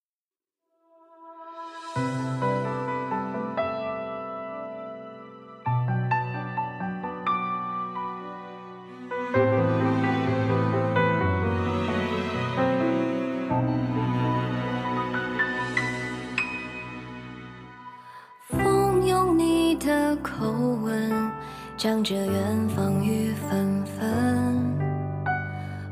[21.86, 24.76] 讲着远方雨纷纷，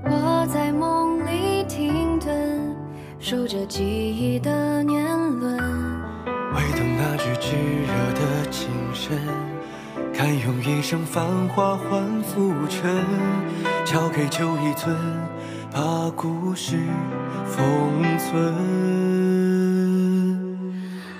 [0.02, 2.74] 我在梦里停顿，
[3.20, 5.06] 数着记忆的年
[5.38, 5.56] 轮。
[6.26, 7.54] 唯等那句炙
[7.86, 9.16] 热的情深，
[10.12, 13.00] 堪用一生繁华换浮沉，
[13.84, 14.96] 交给旧一寸，
[15.70, 16.76] 把故事
[17.46, 18.52] 封存。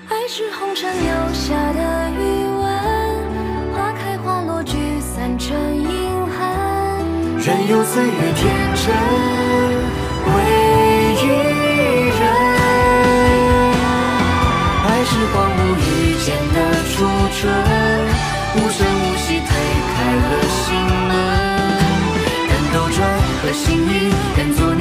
[0.09, 1.79] 爱是红尘留下的
[7.45, 8.43] 任由岁月天
[8.73, 8.85] 真
[10.33, 10.35] 为
[11.21, 11.23] 一
[12.09, 12.19] 人，
[14.83, 15.87] 爱是荒芜遇
[16.25, 16.57] 见的
[16.89, 17.53] 初春，
[18.55, 19.47] 无声无息推
[19.93, 20.73] 开了心
[21.07, 21.13] 门，
[22.49, 22.97] 敢斗转
[23.43, 23.91] 和星移，
[24.35, 24.74] 敢做。